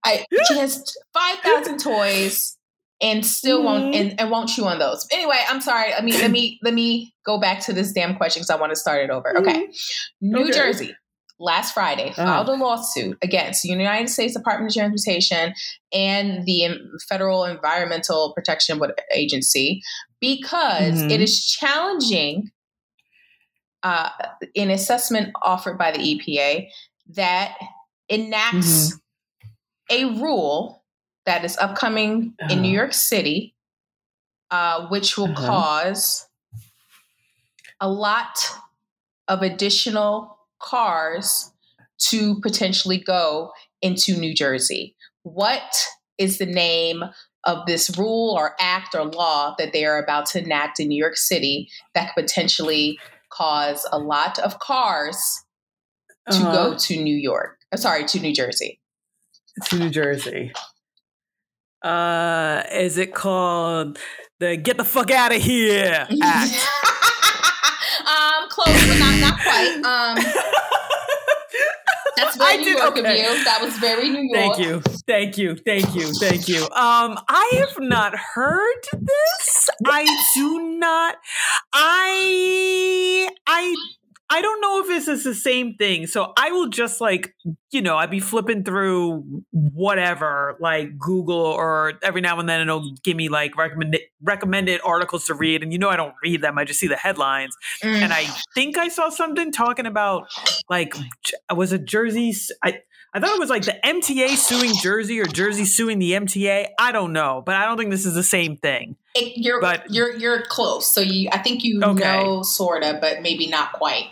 [0.05, 0.85] I she has
[1.15, 2.58] five thousand toys
[3.01, 4.01] and still won't Mhm.
[4.01, 5.07] and, and won't chew on those.
[5.13, 5.95] Anyway, I'm sorry.
[5.95, 8.71] I mean, let me let me go back to this damn question because I want
[8.71, 9.37] to start it over.
[9.39, 9.69] Okay,
[10.21, 10.53] New Okay.
[10.53, 10.97] Jersey.
[11.41, 15.55] Last Friday, filed a lawsuit against the United States Department of Transportation
[15.93, 16.77] and the
[17.09, 18.81] Federal Environmental Protection
[19.15, 19.81] Agency
[20.21, 21.13] because Mhm.
[21.13, 22.51] it is challenging
[23.85, 24.11] uh,
[24.57, 26.69] an assessment offered by the EPA
[27.15, 27.57] that
[28.09, 28.99] enacts
[29.89, 30.78] a rule
[31.29, 32.81] that is upcoming in New Uh-huh.
[32.81, 33.55] York City,
[34.51, 35.47] uh, which will Uh-huh.
[35.47, 36.27] cause
[37.81, 38.35] a lot
[39.29, 41.53] of additional cars
[42.09, 43.53] to potentially go
[43.83, 44.97] into New Jersey.
[45.23, 45.71] What
[46.17, 47.05] is the name
[47.45, 50.99] of this rule or act or law that they are about to enact in New
[50.99, 52.99] York City that could potentially
[53.29, 55.19] cause a lot of cars
[56.31, 56.53] to Uh-huh.
[56.53, 57.59] go to New York?
[57.77, 58.81] Sorry, to New Jersey.
[59.67, 60.53] to New Jersey.
[61.83, 63.99] Uh, is it called
[64.41, 66.53] the "Get the fuck out of here" act?
[68.07, 69.81] um, close, but not not quite.
[69.85, 70.17] Um,
[72.17, 73.01] that's very I New did- York okay.
[73.01, 73.45] of you.
[73.45, 74.57] That was very New York.
[74.57, 76.63] Thank you, thank you, thank you, thank you.
[76.65, 79.69] Um, I have not heard this.
[79.87, 80.05] I
[80.35, 81.17] do not.
[81.73, 83.75] I I
[84.31, 86.07] I don't know if this is the same thing.
[86.07, 87.35] So I will just like
[87.71, 92.93] you know I'd be flipping through whatever like Google or every now and then it'll
[93.03, 96.59] give me like recommended recommended articles to read, and you know I don't read them.
[96.59, 97.95] I just see the headlines Mm.
[98.03, 100.27] and I think I saw something talking about
[100.69, 100.95] like
[101.55, 102.35] was it Jersey?
[102.63, 102.81] I
[103.15, 106.69] I thought it was like the MTA suing Jersey or Jersey suing the MTA.
[106.79, 108.97] I don't know, but I don't think this is the same thing.
[109.15, 110.93] It- you're but- you're you're close.
[110.93, 112.01] So you, I think you Okay.
[112.23, 114.05] know sorta, but maybe not quite.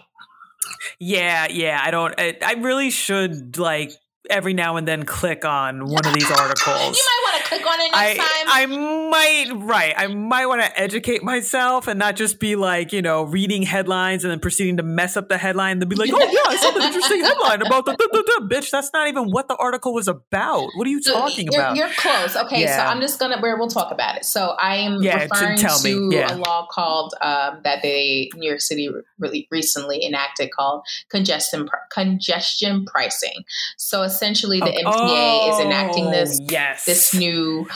[0.98, 1.80] Yeah, yeah.
[1.82, 2.14] I don't.
[2.18, 3.92] I, I really should like
[4.30, 6.96] every now and then click on one of these articles.
[6.96, 8.46] You might want to click on it I next time.
[8.48, 8.66] I
[9.10, 9.94] might right.
[9.96, 14.24] I might want to educate myself and not just be like you know reading headlines
[14.24, 15.78] and then proceeding to mess up the headline.
[15.78, 18.54] Then be like, oh yeah, I saw the interesting headline about the, the, the, the
[18.54, 18.70] bitch.
[18.70, 20.68] That's not even what the article was about.
[20.74, 21.76] What are you So talking you're, about?
[21.76, 22.36] You're close.
[22.36, 24.24] Okay, so I'm just gonna where we'll talk about it.
[24.24, 26.34] So I am Yeah, referring to Yeah.
[26.34, 32.84] a law called um, that they New York City really recently enacted called congestion congestion
[32.86, 33.44] pricing.
[33.76, 36.84] So essentially, the MTA is enacting this Oh, Yes.
[36.86, 37.66] this new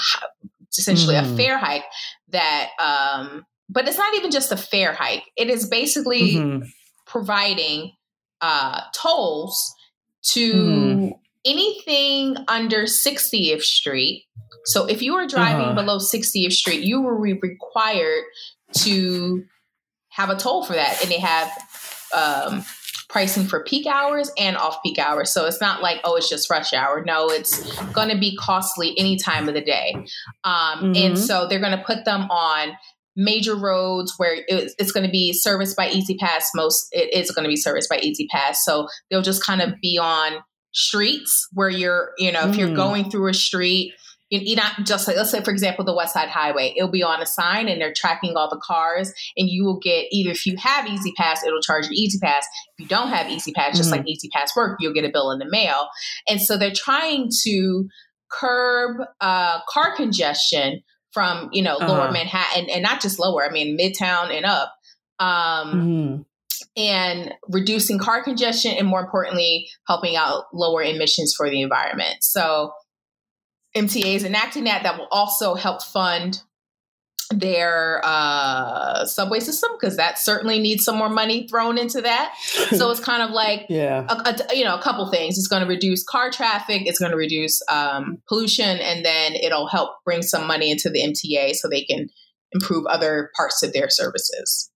[0.78, 1.36] essentially a Mhm.
[1.36, 1.84] fare hike
[2.28, 6.62] that um but it's not even just a fare hike it is basically Mhm.
[7.06, 7.92] providing
[8.40, 9.74] uh tolls
[10.22, 11.12] to Mhm.
[11.44, 14.26] anything under 60th street
[14.66, 15.74] so if you are driving Uh-huh.
[15.82, 18.24] below 60th street you will be required
[18.78, 19.44] to
[20.10, 21.50] have a toll for that and they have
[22.14, 22.64] um
[23.10, 25.32] pricing for peak hours and off peak hours.
[25.32, 27.02] So it's not like, oh, it's just rush hour.
[27.04, 29.94] No, it's going to be costly any time of the day.
[30.44, 31.06] Um, Mhm.
[31.06, 32.72] And so they're going to put them on
[33.16, 36.44] major roads where it's, it's going to be serviced by E-ZPass.
[36.54, 38.56] Most it is going to be serviced by E-ZPass.
[38.62, 40.34] So they'll just kind of be on
[40.72, 42.76] streets where you're, you know, if you're Mm.
[42.76, 43.92] going through a street,
[44.30, 47.20] you're not just like, let's say, for example, the West Side Highway, it'll be on
[47.20, 50.56] a sign and they're tracking all the cars, and you will get either if you
[50.56, 52.42] have E-ZPass, it'll charge you E-ZPass.
[52.78, 53.98] If you don't have E-ZPass, just Mhm.
[53.98, 55.88] like E-ZPass work, you'll get a bill in the mail.
[56.28, 57.88] And so they're trying to
[58.30, 62.12] curb uh, car congestion from you know lower Uh-huh.
[62.12, 64.72] Manhattan and not just lower, I mean Midtown and up.
[65.18, 66.24] Um, Mhm.
[66.76, 72.72] and reducing car congestion and more importantly helping out lower emissions for the environment so
[73.76, 76.42] mta is enacting that that will also help fund
[77.32, 82.90] their uh, subway system because that certainly needs some more money thrown into that so
[82.90, 84.04] it's kind of like Yeah.
[84.08, 87.12] a, a- you know a couple things it's going to reduce car traffic it's going
[87.12, 91.68] to reduce um, pollution and then it'll help bring some money into the mta so
[91.68, 92.08] they can
[92.50, 94.68] improve other parts of their services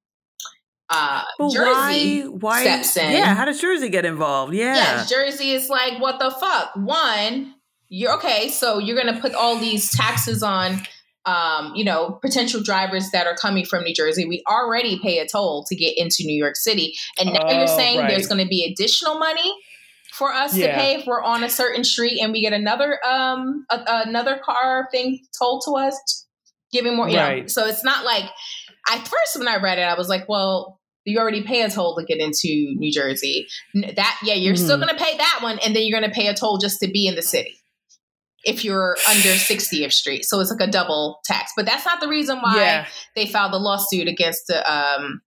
[0.91, 2.29] uh, But jersey why?
[2.39, 2.61] Why?
[2.61, 3.11] steps in.
[3.13, 3.35] Yeah.
[3.35, 4.55] How does Jersey get involved?
[4.55, 4.75] Yeah.
[4.77, 5.05] yeah.
[5.07, 7.55] jersey is like what the fuck one
[7.99, 10.81] you're okay so you're going to put all these taxes on
[11.27, 15.27] um, you know potential drivers that are coming from new jersey we already pay a
[15.27, 18.09] toll to get into new york city and now you're Oh, saying right.
[18.11, 19.51] there's going to be additional money
[20.13, 20.67] for us Yeah.
[20.69, 24.41] to pay if we're on a certain street and we get another um a, another
[24.45, 26.27] car thing told to us
[26.73, 27.51] giving more you know Right.
[27.51, 28.25] so it's not like
[28.89, 31.95] i first when i read it i was like well you already pay a toll
[31.97, 34.85] to get into new jersey that yeah you're still Mhm.
[34.87, 36.89] going to pay that one and then you're going to pay a toll just to
[36.89, 37.55] be in the city
[38.47, 42.09] if you're under 60th street so it's like a double tax but that's not the
[42.09, 42.87] reason why Yeah.
[43.15, 45.21] they filed the lawsuit against the um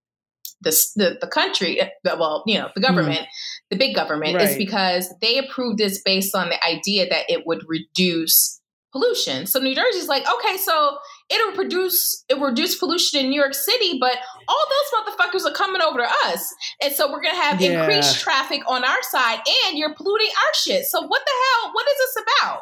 [0.62, 3.28] the the, the country, uh, well, you know, the government, mm.
[3.70, 4.50] the big government, right.
[4.50, 8.60] is because they approved this based on the idea that it would reduce
[8.92, 9.46] pollution.
[9.46, 10.98] So New Jersey's like, okay, so
[11.30, 15.54] it'll produce it will reduce pollution in New York City, but all those motherfuckers are
[15.54, 17.82] coming over to us, and so we're gonna have yeah.
[17.82, 20.86] increased traffic on our side, and you're polluting our shit.
[20.86, 21.74] So what the hell?
[21.74, 22.62] What is this about?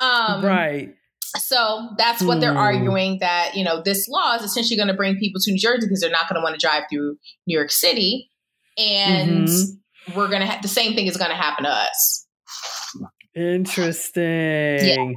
[0.00, 0.94] Um, right.
[1.36, 2.58] So that's what they're hmm.
[2.58, 5.86] arguing that, you know, this law is essentially going to bring people to New Jersey
[5.86, 7.16] because they're not going to want to drive through
[7.46, 8.30] New York City.
[8.78, 10.16] And mm-hmm.
[10.16, 12.26] we're going to have the same thing is going to happen to us.
[13.34, 14.20] Interesting.
[14.78, 15.12] Yeah.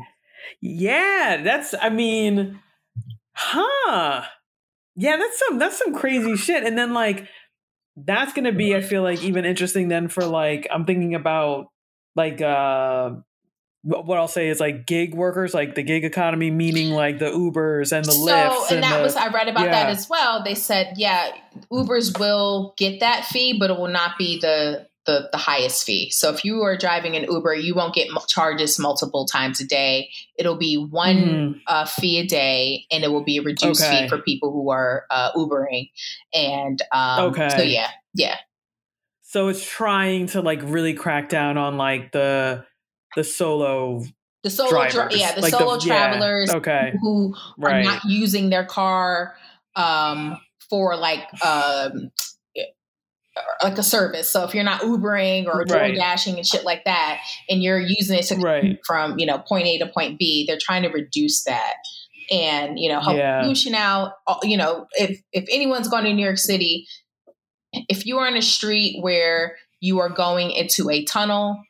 [0.60, 2.60] yeah, that's, I mean,
[3.34, 4.24] huh.
[4.96, 6.64] Yeah, that's some, that's some crazy shit.
[6.64, 7.28] And then like,
[7.96, 11.68] that's going to be, I feel like, even interesting then for like, I'm thinking about
[12.16, 13.12] like, uh,
[13.88, 17.96] what I'll say is like gig workers, like the gig economy, meaning like the Ubers
[17.96, 18.68] and the so, Lyfts.
[18.68, 19.72] And, and that the, was I read about yeah.
[19.72, 20.44] that as well.
[20.44, 21.32] They said, yeah,
[21.72, 26.12] Ubers will get that fee, but it will not be the the, the highest fee.
[26.12, 30.10] So if you are driving an Uber, you won't get charges multiple times a day.
[30.38, 31.62] It'll be one mm.
[31.66, 34.04] uh, fee a day, and it will be a reduced okay.
[34.04, 35.92] fee for people who are uh, Ubering.
[36.34, 38.36] And um, okay, so yeah, yeah.
[39.22, 42.66] So it's trying to like really crack down on like the
[43.18, 44.04] the solo
[44.44, 47.82] the solo dri- yeah the like solo the, travelers yeah, okay who right.
[47.82, 49.36] are not using their car
[49.76, 50.38] um,
[50.70, 52.12] for like um,
[53.64, 54.32] like a service.
[54.32, 55.96] So if you're not Ubering or right.
[55.96, 58.80] dashing and shit like that, and you're using it to right.
[58.86, 61.76] from you know point A to point B, they're trying to reduce that
[62.32, 63.42] and you know help yeah.
[63.42, 64.14] pollution out.
[64.44, 66.88] You know if if anyone's going to New York City,
[67.74, 71.62] if you are in a street where you are going into a tunnel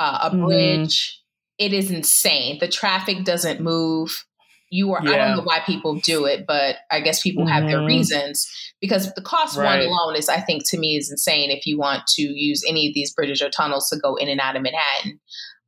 [0.00, 0.46] uh, a mm-hmm.
[0.46, 0.96] bridge.
[0.98, 1.66] Mm-hmm.
[1.66, 2.58] It is insane.
[2.58, 4.24] The traffic doesn't move.
[4.70, 5.10] You are, yeah.
[5.10, 7.52] I don't know why people do it, but I guess people mm-hmm.
[7.52, 7.86] have their mm-hmm.
[7.86, 8.48] reasons
[8.80, 9.78] because the cost right.
[9.78, 12.88] one alone is, I think, to me, is insane if you want to use any
[12.88, 15.20] of these bridges or tunnels to go in and out of Manhattan.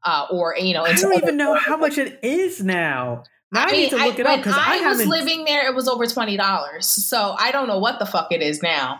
[0.04, 3.24] Uh, or, you know, I don't even know how much it is now.
[3.52, 5.44] Now I, I mean, need to look I, it up because I, I was living
[5.44, 5.68] there.
[5.68, 8.98] It was over twenty dollars, so I don't know what the fuck it is now.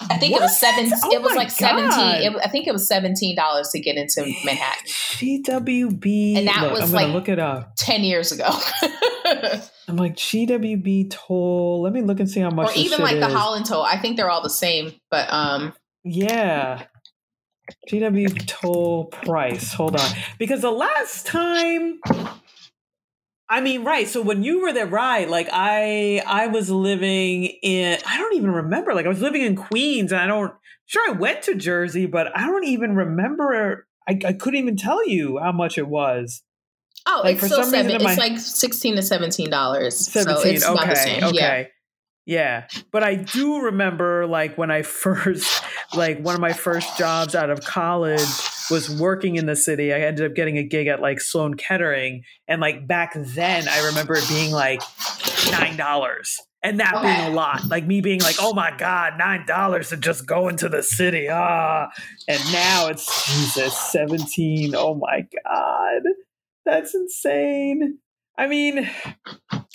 [0.00, 0.42] I think what?
[0.42, 0.92] it was seven.
[0.92, 2.32] Oh it was like seventeen.
[2.32, 4.86] It, I think it was seventeen dollars to get into Manhattan.
[4.86, 7.72] GWB, and that look, was I'm like look it up.
[7.76, 8.44] Ten years ago.
[9.88, 11.82] I'm like GWB toll.
[11.82, 12.76] Let me look and see how much.
[12.76, 13.82] Or even like the Holland toll.
[13.82, 15.72] I think they're all the same, but um.
[16.04, 16.84] Yeah.
[17.90, 19.72] GW toll price.
[19.72, 21.98] Hold on, because the last time
[23.48, 24.08] I mean, right.
[24.08, 25.28] So when you were there, right?
[25.28, 27.98] Like I, I was living in.
[28.06, 28.94] I don't even remember.
[28.94, 30.52] Like I was living in Queens, and I don't.
[30.86, 33.86] Sure, I went to Jersey, but I don't even remember.
[34.08, 36.42] I, I couldn't even tell you how much it was.
[37.06, 37.92] Oh, like, it's still seven.
[37.92, 39.96] It's my, like sixteen to seventeen dollars.
[39.96, 40.58] Seventeen.
[40.58, 41.20] So okay.
[41.22, 41.32] Okay.
[41.32, 41.64] Yeah.
[42.26, 42.66] Yeah.
[42.90, 45.62] But I do remember like when I first
[45.94, 48.20] like one of my first jobs out of college
[48.70, 49.92] was working in the city.
[49.92, 52.24] I ended up getting a gig at like Sloan Kettering.
[52.48, 54.82] And like back then I remember it being like
[55.50, 56.38] nine dollars.
[56.62, 57.66] And that being a lot.
[57.66, 61.28] Like me being like, oh my God, nine dollars to just go into the city.
[61.30, 61.88] Ah.
[62.26, 64.74] And now it's Jesus, 17.
[64.74, 66.02] Oh my God.
[66.64, 67.98] That's insane.
[68.38, 68.78] I mean,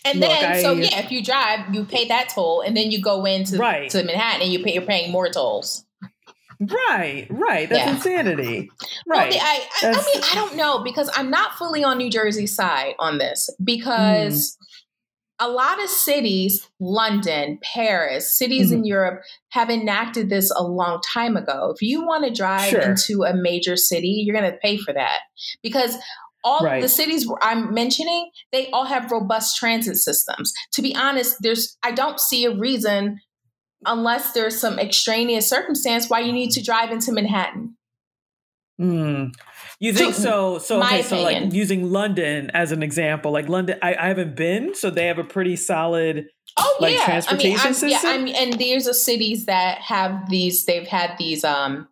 [0.06, 2.92] and look, then I, so yeah, if you drive, you pay that toll, and then
[2.92, 3.89] you go into right.
[3.89, 5.84] to Manhattan, and you pay you're paying more tolls.
[6.62, 7.68] Right, right.
[7.68, 7.95] That's yeah.
[7.95, 8.70] insanity.
[9.07, 9.32] Right.
[9.32, 12.55] Well, I, I, I, mean, I don't know because I'm not fully on New Jersey's
[12.55, 14.57] side on this because
[15.41, 15.47] mm.
[15.47, 18.76] a lot of cities, London, Paris, cities mm.
[18.76, 21.74] in Europe, have enacted this a long time ago.
[21.76, 22.82] If you want to drive sure.
[22.82, 25.20] into a major city, you're going to pay for that
[25.64, 25.97] because
[26.43, 26.82] all right.
[26.82, 30.53] the cities I'm mentioning, they all have robust transit systems.
[30.74, 33.20] To be honest, there's I don't see a reason
[33.86, 37.76] unless there's some extraneous circumstance why you need to drive into Manhattan.
[38.80, 39.34] Mm.
[39.80, 40.60] You think so?
[40.60, 44.76] So okay, so like using London as an example, like London, I, I haven't been,
[44.76, 46.28] so they have a pretty solid
[46.58, 47.90] oh like yeah transportation I mean, system.
[47.90, 50.66] Yeah, I mean, and there's a cities that have these.
[50.66, 51.88] They've had these, um,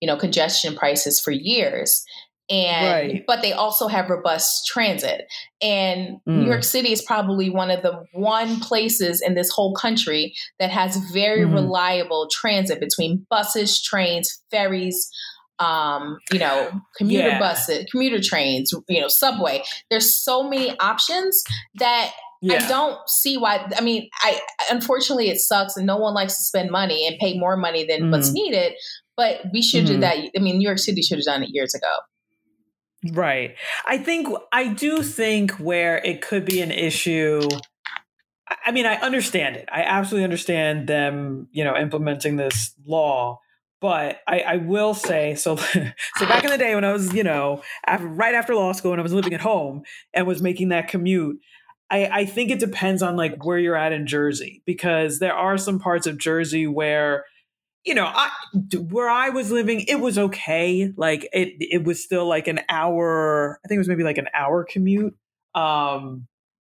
[0.00, 2.04] you know, congestion prices for years
[2.48, 3.24] and right.
[3.26, 5.22] but they also have robust transit
[5.60, 6.38] and mm.
[6.38, 10.70] new york city is probably one of the one places in this whole country that
[10.70, 11.54] has very mm-hmm.
[11.54, 15.10] reliable transit between buses trains ferries
[15.58, 17.38] um, you know, commuter yeah.
[17.38, 19.62] buses, commuter trains, you know, subway.
[19.90, 21.42] There's so many options
[21.76, 22.62] that yeah.
[22.62, 23.66] I don't see why.
[23.76, 24.38] I mean, I
[24.70, 28.02] unfortunately it sucks, and no one likes to spend money and pay more money than
[28.02, 28.74] mm what's needed.
[29.16, 29.94] But we should mm-hmm.
[29.94, 30.18] do that.
[30.36, 31.88] I mean, New York City should have done it years ago.
[33.12, 33.54] Right.
[33.84, 37.40] I think I do think where it could be an issue
[38.64, 39.68] I- mean, I understand it.
[39.72, 43.40] I absolutely understand them, you know, implementing this law.
[43.80, 45.56] But I, I will say so.
[46.16, 48.92] so back in the day when I was, you know, after, right after law school
[48.92, 49.82] and I was living at home
[50.14, 51.38] and was making that commute,
[51.90, 55.58] I, I think it depends on like where you're at in Jersey because there are
[55.58, 57.24] some parts of Jersey where
[57.86, 58.30] you know, I,
[58.90, 60.92] where I was living, it was okay.
[60.96, 63.60] Like it, it was still like an hour.
[63.64, 65.16] I think it was maybe like an hour commute.
[65.54, 66.26] Um,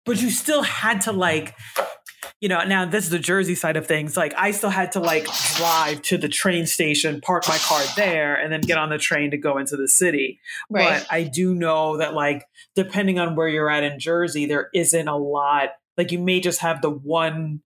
[0.06, 1.56] but you still had to like,
[2.40, 2.64] you know.
[2.64, 4.16] Now this is the Jersey side of things.
[4.16, 8.34] Like I still had to like drive to the train station, park my car there,
[8.36, 10.40] and then get on the train to go into the city.
[10.70, 11.00] Right.
[11.00, 15.08] But I do know that like depending on where you're at in Jersey, there isn't
[15.08, 15.70] a lot.
[15.98, 17.60] Like you may just have the one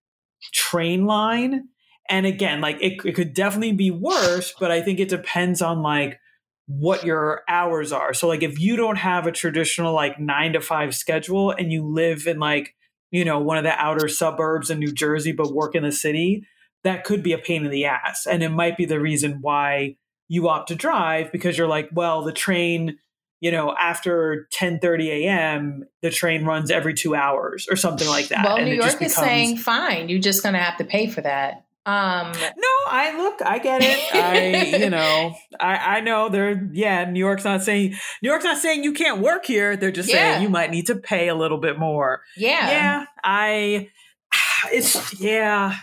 [0.53, 1.69] train line
[2.09, 5.83] and again like it, it could definitely be worse but i think it depends on
[5.83, 6.19] like
[6.67, 10.61] what your hours are so like if you don't have a traditional like nine to
[10.61, 12.75] five schedule and you live in like
[13.11, 16.47] you know one of the outer suburbs in new jersey but work in the city
[16.83, 19.97] that could be a pain in the ass and it might be the reason why
[20.29, 22.99] you opt to drive because you're like well the train
[23.41, 28.29] you know after 10 30 a.m the train runs every two hours or something like
[28.29, 30.09] that well, and New York is becomes- saying fine.
[30.09, 31.64] You're just going to have to pay for that.
[31.87, 34.01] Um, No, I look, I get it.
[34.13, 37.91] I, you know, I, I know they're, yeah, New York's not saying,
[38.23, 39.77] New York's not saying you can't work here.
[39.77, 40.33] They're just Yeah.
[40.33, 42.23] saying you might need to pay a little bit more.
[42.37, 42.71] yeah.
[42.71, 43.91] Yeah, I,
[44.73, 45.77] it's, yeah,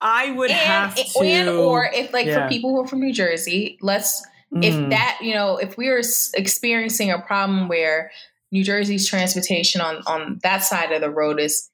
[0.00, 1.24] I would have to.
[1.24, 2.44] and or if like Yeah.
[2.44, 4.24] for people who are from New Jersey, let's
[4.62, 6.00] if Mm, that you know if we are
[6.34, 8.10] experiencing a problem where
[8.50, 11.68] New Jersey's transportation on on that side of the road is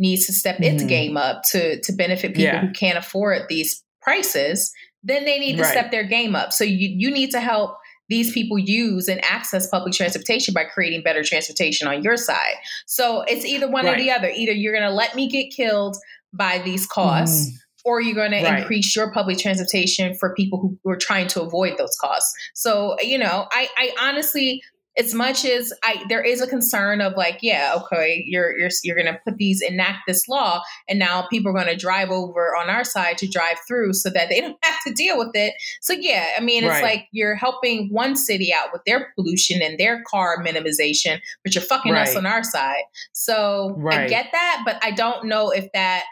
[0.00, 0.88] needs to step its Mhm.
[0.88, 2.60] game up to to benefit people Yeah.
[2.66, 4.72] who can't afford these prices,
[5.04, 5.70] then they need to Right.
[5.70, 6.52] step their game up.
[6.52, 7.76] So you you need to help
[8.08, 12.56] these people use and access public transportation by creating better transportation on your side.
[12.86, 14.28] So it's either one or the other.
[14.34, 15.96] Either you're going to let me get killed
[16.32, 17.54] by these costs mhm.
[17.84, 21.40] or you're going to increase your public transportation for people who, who are trying to
[21.40, 22.32] avoid those costs.
[22.54, 24.60] So, you know, I, I honestly,
[25.00, 28.96] as much as I, there is a concern of like, yeah, okay, you're you're you're
[28.96, 32.54] going to put these enact this law, and now people are going to drive over
[32.54, 35.54] on our side to drive through so that they don't have to deal with it.
[35.80, 36.82] So, yeah, I mean, it's Right.
[36.82, 41.62] like you're helping one city out with their pollution and their car minimization, but you're
[41.64, 42.82] fucking us on our side.
[43.12, 46.04] So I get that, but I don't know if that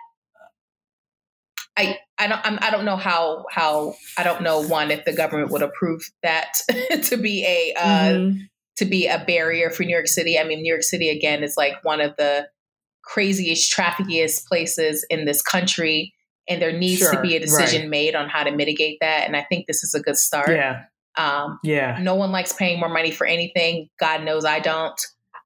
[1.77, 5.13] I I don't I'm, I don't know how how I don't know one if the
[5.13, 6.55] government would approve that
[7.05, 8.48] to be a uh, Mhm.
[8.79, 10.39] To be a barrier for New York City.
[10.39, 12.49] I mean, New York City again is like one of the
[13.03, 16.15] craziest, traffickiest places in this country,
[16.49, 17.91] and there needs to be a decision right.
[17.91, 19.27] made on how to mitigate that.
[19.27, 20.51] And I think this is a good start.
[20.51, 20.85] Yeah,
[21.17, 21.99] Um, yeah.
[22.01, 23.89] no one likes paying more money for anything.
[23.99, 25.01] God knows I don't.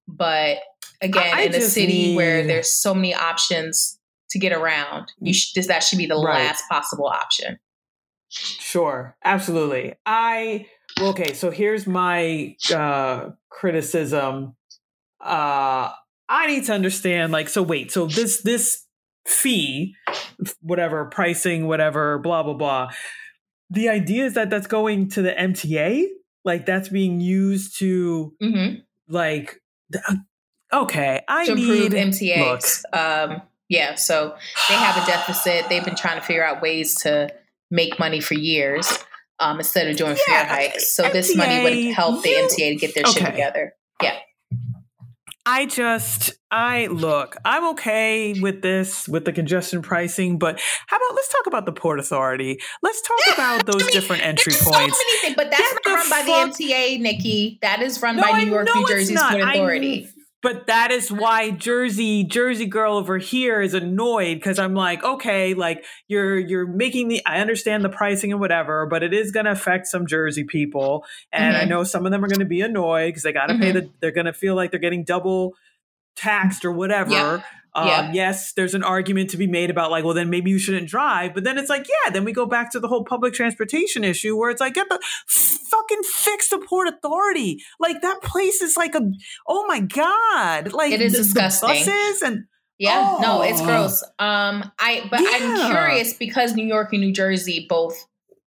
[0.06, 0.58] But
[1.00, 3.98] again, I in a city where there's so many options
[4.30, 6.44] to get around, you should, this, that should be the Right.
[6.46, 7.58] last possible option.
[8.28, 9.94] Sure, absolutely.
[10.06, 10.66] I
[11.03, 11.34] well, okay.
[11.34, 14.55] So here's my uh, criticism.
[15.20, 15.90] Uh,
[16.28, 17.32] I need to understand.
[17.32, 17.90] Like, so wait.
[17.92, 18.86] So this this
[19.26, 19.94] fee,
[20.61, 22.90] whatever pricing, whatever, blah blah blah.
[23.70, 26.07] The idea is that that's going to the MTA.
[26.44, 28.74] Like that's being used to hmm
[29.09, 29.61] like.
[30.72, 32.82] Okay, I To need improve MTAs.
[32.94, 34.34] Um, yeah, so
[34.70, 35.68] they have a deficit.
[35.68, 37.28] They've been trying to figure out ways to
[37.70, 39.05] make money for years
[39.38, 40.94] um, instead of doing Yeah, hikes.
[40.94, 43.74] So this money would MTA, help the you- MTA to get their shit together.
[44.02, 44.18] Yeah.
[45.44, 51.16] I just, I look, I'm okay with this, with the congestion pricing, but how about
[51.16, 52.60] let's talk about the Port Authority?
[52.80, 55.02] Let's talk about those I mean, different entry so points.
[55.22, 57.58] things, but that's Get not run by the MTA, Nikki.
[57.60, 59.20] That is run No, by New York, New Jersey's.
[59.20, 60.08] Port I- Authority.
[60.43, 65.55] But that is why Jersey, Jersey girl over here is annoyed because I'm like, okay,
[65.55, 69.47] like you're you're making the I understand the pricing and whatever, but it is going
[69.47, 71.68] to affect some Jersey people, and I Mhm.
[71.68, 73.74] know some of them are going to be annoyed because they got to pay Mhm.
[73.74, 75.55] the they're going to feel like they're getting double
[76.16, 77.11] taxed or whatever.
[77.12, 77.43] Yeah.
[77.74, 78.10] Um, Yeah.
[78.12, 81.32] Yes, there's an argument to be made about like, well, then maybe you shouldn't drive.
[81.34, 84.36] But then it's like, yeah, then we go back to the whole public transportation issue
[84.36, 87.62] where it's like, get the fucking fix the Port Authority.
[87.80, 89.00] Like that place is like a,
[89.48, 91.68] oh my god, like It is the- the disgusting.
[91.68, 92.44] buses and
[92.78, 93.64] Yeah, no, it's Oh.
[93.64, 94.02] gross.
[94.18, 97.96] Um, I but I'm curious because New York and New Jersey both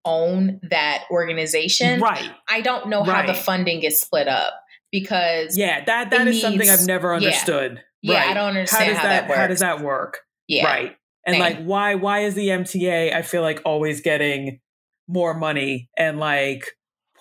[0.06, 2.02] own that organization.
[2.02, 4.54] right, I don't know how the funding gets split up
[4.92, 7.74] because yeah, that that is something I've never understood.
[7.76, 8.34] Yeah, I right.
[8.34, 10.20] don't understand does how that How does that work?
[10.48, 10.96] yeah, Right.
[11.26, 11.40] And Same.
[11.42, 14.60] like why why is the MTA I feel like always getting
[15.08, 16.66] more money and like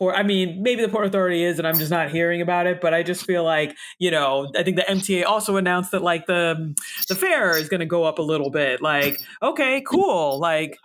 [0.02, 0.16] port.
[0.16, 2.80] I mean, maybe the Port Authority is, and I'm just not hearing about it.
[2.80, 6.26] But I just feel like you know, I think the MTA also announced that like
[6.26, 6.76] the mm,
[7.08, 8.82] the fare is going to go up a little bit.
[8.82, 10.38] Like, okay, cool.
[10.38, 10.76] Like,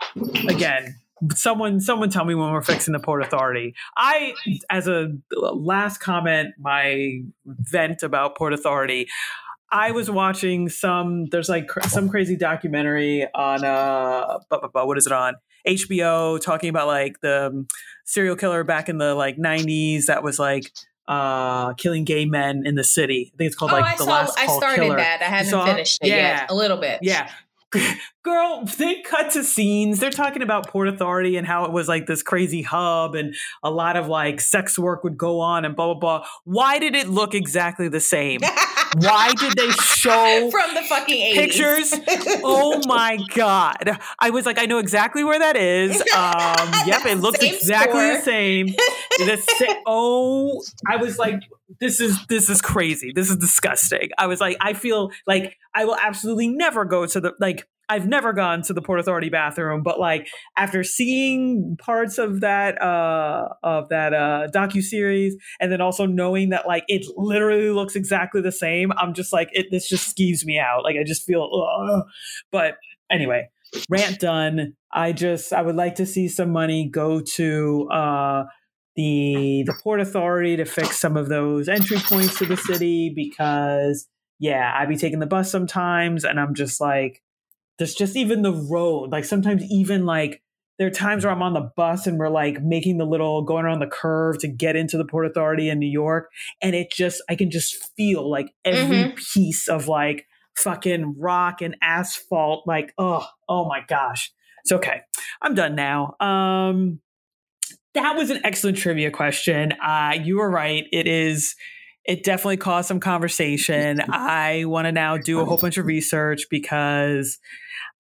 [0.48, 0.96] again,
[1.34, 4.36] someone someone tell me when we're fixing the port authority i
[4.70, 9.08] as a last comment my vent about port authority
[9.72, 14.40] i was watching some there's like cr- some crazy documentary on uh
[14.74, 15.36] what is it on
[15.68, 17.66] hbo talking about like the
[18.06, 20.72] serial killer back in the like 90s that was like
[21.08, 24.04] uh killing gay men in the city i think it's called oh, like I the
[24.04, 24.98] saw, last I started killer.
[24.98, 25.22] that.
[25.22, 26.16] I haven't saw- finished it yeah.
[26.16, 26.52] yet.
[26.52, 27.00] A little bit.
[27.02, 27.30] Yeah.
[28.24, 30.00] Girl, they cut to scenes.
[30.00, 33.70] They're talking about Port Authority and how it was like this crazy hub and a
[33.70, 36.28] lot of like sex work would go on and blah, blah, blah.
[36.46, 38.40] Why did it look exactly the same?
[39.00, 41.36] Why did they show From the fucking 80s.
[41.36, 41.94] pictures?
[42.44, 44.00] Oh my God.
[44.20, 46.02] I was like, I know exactly where that is.
[46.18, 48.68] Um, yep, it looks Same exactly the same.
[49.20, 51.42] The sa- oh, I was like,
[51.80, 53.12] this is this is crazy.
[53.14, 54.10] This is disgusting.
[54.18, 58.08] I was like, I feel like I will absolutely never go to the like I've
[58.08, 60.28] never gone to the Port Authority bathroom, but like
[60.58, 66.50] after seeing parts of that uh of that uh docu series and then also knowing
[66.50, 70.46] that like it literally looks exactly the same, I'm just like it this just skeeves
[70.46, 70.84] me out.
[70.84, 72.04] Like I just feel ugh.
[72.52, 72.76] but
[73.10, 73.50] anyway,
[73.90, 74.74] rant done.
[74.92, 78.44] I just I would like to see some money go to uh
[78.98, 84.08] the the port authority to fix some of those entry points to the city because
[84.40, 87.22] yeah, I be taking the bus sometimes and I'm just like
[87.78, 89.12] there's just even the road.
[89.12, 90.42] Like sometimes even like
[90.78, 93.66] there are times where I'm on the bus and we're like making the little going
[93.66, 96.30] around the curve to get into the Port Authority in New York.
[96.62, 101.76] And it just, I can just feel like every piece of like fucking rock and
[101.82, 102.68] asphalt.
[102.68, 104.32] Like, oh, oh my gosh.
[104.64, 105.02] It's okay.
[105.42, 106.16] I'm done now.
[106.20, 107.00] Um,
[107.94, 109.72] that was an excellent trivia question.
[109.84, 110.86] Uh, you were right.
[110.92, 111.56] It is.
[112.08, 114.02] It definitely caused some conversation.
[114.10, 117.38] I want to now do a whole bunch of research because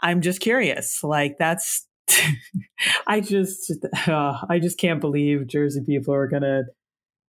[0.01, 1.03] I'm just curious.
[1.03, 1.85] Like that's.
[3.07, 3.73] I just.
[4.07, 6.63] Uh, I just can't believe Jersey people are gonna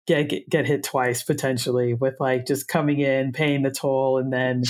[0.06, 4.32] get, get get hit twice potentially with like just coming in, paying the toll, and
[4.32, 4.62] then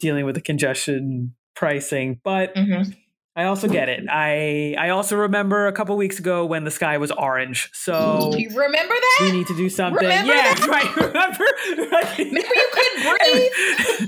[0.00, 2.20] dealing with the congestion pricing.
[2.22, 2.96] But Mhm.
[3.38, 4.04] I also get it.
[4.10, 7.70] I I also remember a couple weeks ago when the sky was orange.
[7.72, 9.18] So You remember that?
[9.22, 10.02] we need to do something.
[10.02, 10.66] Remember yeah, that?
[10.66, 10.96] right.
[11.06, 11.46] Remember?
[11.92, 12.18] Right.
[12.18, 13.54] Remember you couldn't breathe?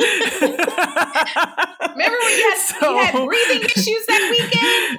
[1.94, 4.98] Remember when you had, you had breathing issues that weekend?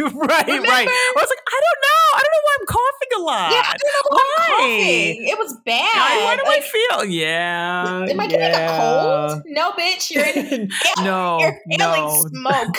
[0.16, 0.68] right, Remember?
[0.68, 0.88] right.
[0.88, 2.06] I was like, I don't know.
[2.16, 3.50] I don't know why I'm coughing a lot.
[3.52, 4.56] Yeah, I don't know why I'm Why?
[4.56, 5.28] coughing.
[5.28, 5.96] It was bad.
[5.96, 7.04] Why, why do Like, I feel?
[7.12, 8.06] Yeah.
[8.08, 9.42] am I getting a cold?
[9.48, 10.10] No, bitch.
[10.10, 10.70] You're in,
[11.04, 12.24] no, you're no.
[12.28, 12.76] smoke.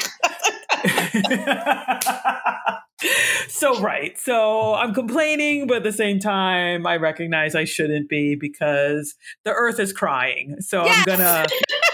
[3.49, 8.35] so right so i'm complaining but at the same time i recognize i shouldn't be
[8.35, 10.99] because the earth is crying so Yes.
[11.07, 11.47] i'm gonna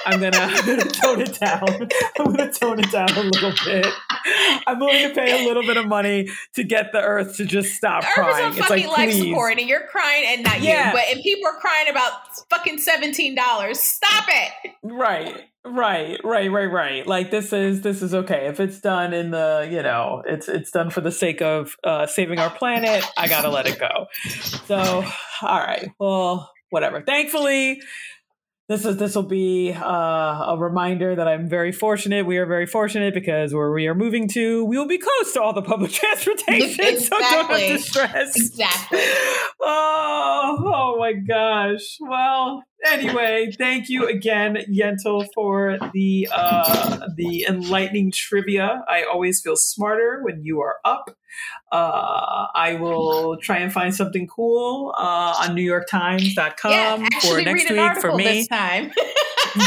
[0.05, 1.63] i'm gonna I'm gonna tone it down
[2.19, 3.88] i'm gonna tone it down a little bit
[4.67, 7.73] i'm willing to pay a little bit of money to get the earth to just
[7.75, 10.61] stop Earth is crying on it's fucking like life support, and you're crying, and not
[10.61, 10.88] Yeah.
[10.88, 10.93] you.
[10.93, 12.11] But and people are crying about
[12.49, 13.80] fucking seventeen dollars.
[13.80, 14.71] Stop it.
[14.84, 17.07] Right, right, right, right, right.
[17.07, 20.72] Like this is this is okay if it's done in the you know it's it's
[20.72, 23.03] done for the sake of uh, saving our planet.
[23.18, 24.07] I gotta let it go.
[24.65, 24.78] So
[25.41, 27.01] all right, well, whatever.
[27.01, 27.82] Thankfully.
[28.70, 32.26] This is this will be uh, a reminder that I'm very fortunate.
[32.26, 35.41] We are very fortunate because where we are moving to, we will be close to
[35.41, 37.68] all the public transportation, so don't have Exactly.
[37.70, 38.36] to stress.
[38.36, 38.99] Exactly.
[39.70, 41.97] Oh, oh my gosh.
[41.99, 48.84] Well, anyway, thank you again, Yentl, for the uh the enlightening trivia.
[48.88, 51.17] I always feel smarter when you are up.
[51.71, 57.69] Uh I will try and find something cool uh on NewYorkTimes.com yeah, for actually next
[57.69, 58.23] read an week for me.
[58.23, 58.91] this time.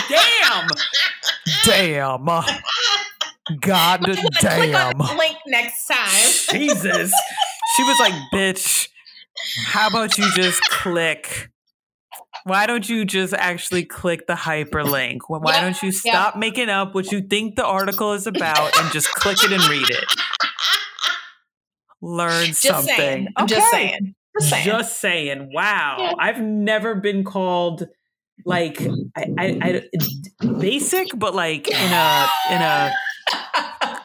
[0.09, 0.69] Damn.
[1.65, 2.27] Damn.
[3.59, 6.59] God Click on the link next time.
[6.59, 7.13] Jesus.
[7.77, 8.89] She was like, bitch,
[9.67, 11.51] how about you just click?
[12.45, 15.19] Why don't you just actually click the hyperlink?
[15.29, 18.91] Why Yep, don't you stop making up what you think the article is about and
[18.93, 20.05] just click it and read it?
[22.03, 22.95] Learn Just something.
[22.97, 23.29] saying.
[23.37, 24.15] I'm just saying.
[24.39, 24.65] Just saying.
[24.65, 25.51] Just saying.
[25.53, 25.97] Wow.
[25.99, 26.13] Yeah.
[26.19, 27.87] I've never been called
[28.47, 28.81] like
[29.17, 29.59] I, I,
[30.41, 32.93] I basic, but like in a in a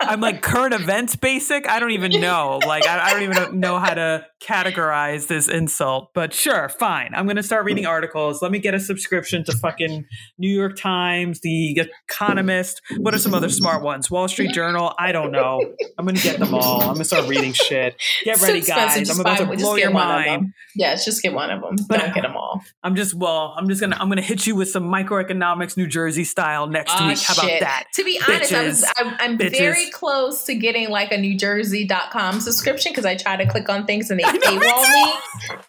[0.07, 1.67] I'm like current events basic.
[1.69, 2.59] I don't even know.
[2.65, 6.09] Like I, I don't even know how to categorize this insult.
[6.13, 7.11] But sure, fine.
[7.13, 8.41] I'm gonna start reading articles.
[8.41, 10.05] Let me get a subscription to fucking
[10.37, 11.79] New York Times, The
[12.09, 12.81] Economist.
[12.97, 14.09] What are some other smart ones?
[14.09, 14.93] Wall Street Journal.
[14.99, 15.59] I don't know.
[15.97, 16.81] I'm gonna get them all.
[16.81, 17.95] I'm gonna start reading shit.
[18.23, 19.09] Get ready, guys.
[19.09, 20.53] I'm about to blow your mind.
[20.75, 21.75] Yeah, just get one of them.
[21.87, 22.61] But don't get them all.
[22.83, 23.53] I'm just well.
[23.57, 27.07] I'm just gonna I'm gonna hit you with some microeconomics New Jersey style next Oh,
[27.07, 27.19] week.
[27.19, 27.85] How about that?
[27.93, 28.91] To be honest, I was, Bitches.
[28.97, 29.57] I'm, I'm Bitches.
[29.57, 34.11] very close to getting like a NewJersey.com subscription because I try to click on things
[34.11, 35.13] and they I know, me paywall me.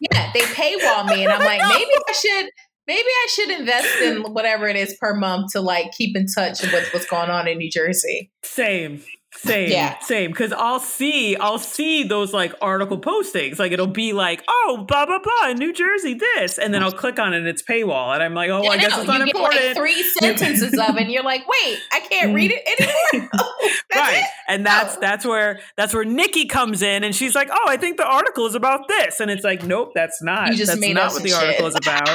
[0.01, 2.51] Yeah, they paywall me, and I'm like, maybe I should.
[2.89, 6.63] Maybe I should invest in whatever it is per month to like keep in touch
[6.63, 8.31] with what's going on in New Jersey.
[8.45, 9.03] Same.
[9.39, 9.99] Same, Yeah.
[10.01, 10.31] same.
[10.31, 13.59] Because I'll see, I'll see those like article postings.
[13.59, 16.93] Like it'll be like, oh, blah blah blah, in New Jersey, this, and then I'll
[16.93, 19.21] click on it, and it's paywall, and I'm like, oh, I, I guess it's not
[19.21, 19.65] you get important.
[19.67, 22.63] like three sentences of, and you're like, wait, I can't read it
[23.13, 23.31] anymore.
[23.39, 24.31] Oh, that's right, it?
[24.49, 25.01] and that's Oh.
[25.01, 28.47] that's where that's where Nikki comes in, and she's like, oh, I think the article
[28.47, 30.49] is about this, and it's like, nope, that's not.
[30.51, 32.09] You just that's not what the article is about.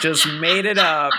[0.00, 1.12] just made it up.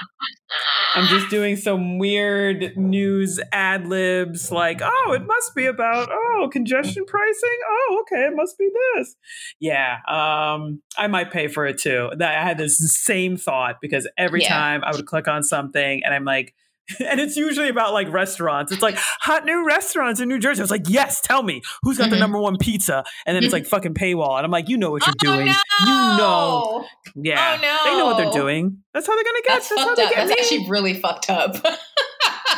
[0.95, 6.49] I'm just doing some weird news ad libs, like, oh, it must be about oh
[6.51, 7.57] congestion pricing.
[7.69, 9.15] Oh, okay, it must be this.
[9.59, 12.11] Yeah, um, I might pay for it too.
[12.17, 14.49] That I had this same thought because every Yeah.
[14.49, 16.53] time I would click on something and I'm like.
[16.99, 18.71] And it's usually about like restaurants.
[18.71, 20.61] It's like hot new restaurants in New Jersey.
[20.61, 22.19] I was like, yes, tell me who's got the Mhm.
[22.19, 23.03] number one pizza.
[23.25, 24.37] And then it's like fucking paywall.
[24.37, 25.47] And I'm like, you know what you're Oh, doing.
[25.47, 25.53] no.
[25.81, 26.85] You know.
[27.15, 27.57] Yeah.
[27.57, 27.91] Oh, no.
[27.91, 28.79] They know what they're doing.
[28.93, 29.53] That's how they're gonna get.
[29.53, 30.09] That's, That's, how they up.
[30.11, 30.35] get That's me.
[30.59, 31.55] actually really fucked up.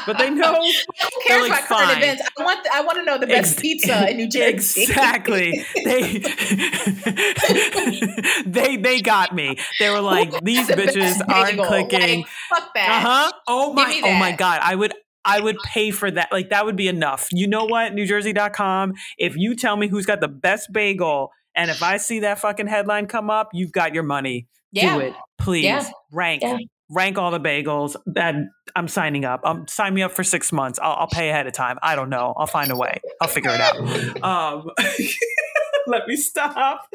[0.07, 1.97] but they know Who cares like, about current fine.
[2.03, 2.23] events?
[2.39, 4.83] I want I want to know the best Ex- pizza in New Jersey.
[4.83, 5.63] Exactly.
[5.85, 6.17] They
[8.45, 9.57] they they got me.
[9.79, 12.19] They were like, these The bitches aren't clicking.
[12.21, 12.89] Like, fuck that.
[12.89, 13.31] Uh huh.
[13.47, 14.01] Oh my.
[14.03, 14.59] Oh my god.
[14.63, 14.93] I would.
[15.25, 16.31] I would pay for that.
[16.31, 17.27] Like that would be enough.
[17.33, 17.91] You know what?
[17.91, 18.93] NewJersey.com.
[19.17, 22.67] If you tell me who's got the best bagel, and if I see that fucking
[22.67, 24.47] headline come up, you've got your money.
[24.71, 24.95] Yeah.
[24.95, 25.65] Do it, please.
[25.65, 25.85] Yeah.
[26.13, 26.43] Rank.
[26.43, 26.57] Yeah.
[26.89, 27.95] Rank all the bagels.
[28.07, 28.35] That
[28.75, 29.41] I'm signing up.
[29.43, 30.79] Um, sign me up for six months.
[30.81, 31.77] I'll, I'll pay ahead of time.
[31.81, 32.33] I don't know.
[32.37, 33.01] I'll find a way.
[33.21, 34.23] I'll figure it out.
[34.23, 34.69] Um,
[35.87, 36.87] let me stop.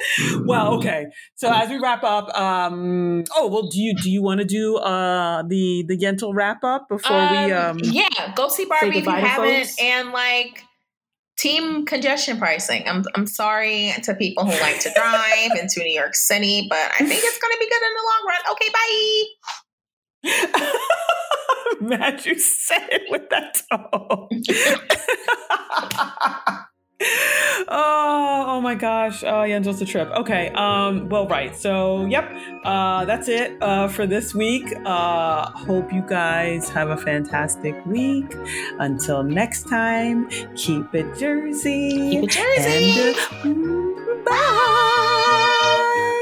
[0.44, 1.06] Well, okay.
[1.34, 4.76] So as we wrap up, um, oh well, do you do you want to do
[4.76, 7.78] uh the the Yentl wrap up before we um?
[7.82, 9.76] yeah, go see Barbie if you haven't, folks?
[9.80, 10.64] and like
[11.38, 12.84] team congestion pricing.
[12.86, 17.04] I'm I'm sorry to people who like to drive into New York City, but I
[17.04, 18.52] think it's going to be good in the long run.
[18.52, 19.24] Okay, bye.
[21.80, 24.28] Matt, you said it with that tone.
[27.68, 29.24] oh, oh my gosh.
[29.24, 30.08] Oh, yeah, just a trip.
[30.10, 30.50] Okay.
[30.50, 31.56] Um, well, right.
[31.56, 32.30] So, yep.
[32.64, 34.72] Uh, that's it uh, for this week.
[34.84, 38.34] Uh, hope you guys have a fantastic week.
[38.78, 41.90] Until next time, keep it Jersey.
[42.10, 43.14] Keep it Jersey.
[43.42, 46.18] And uh, bye.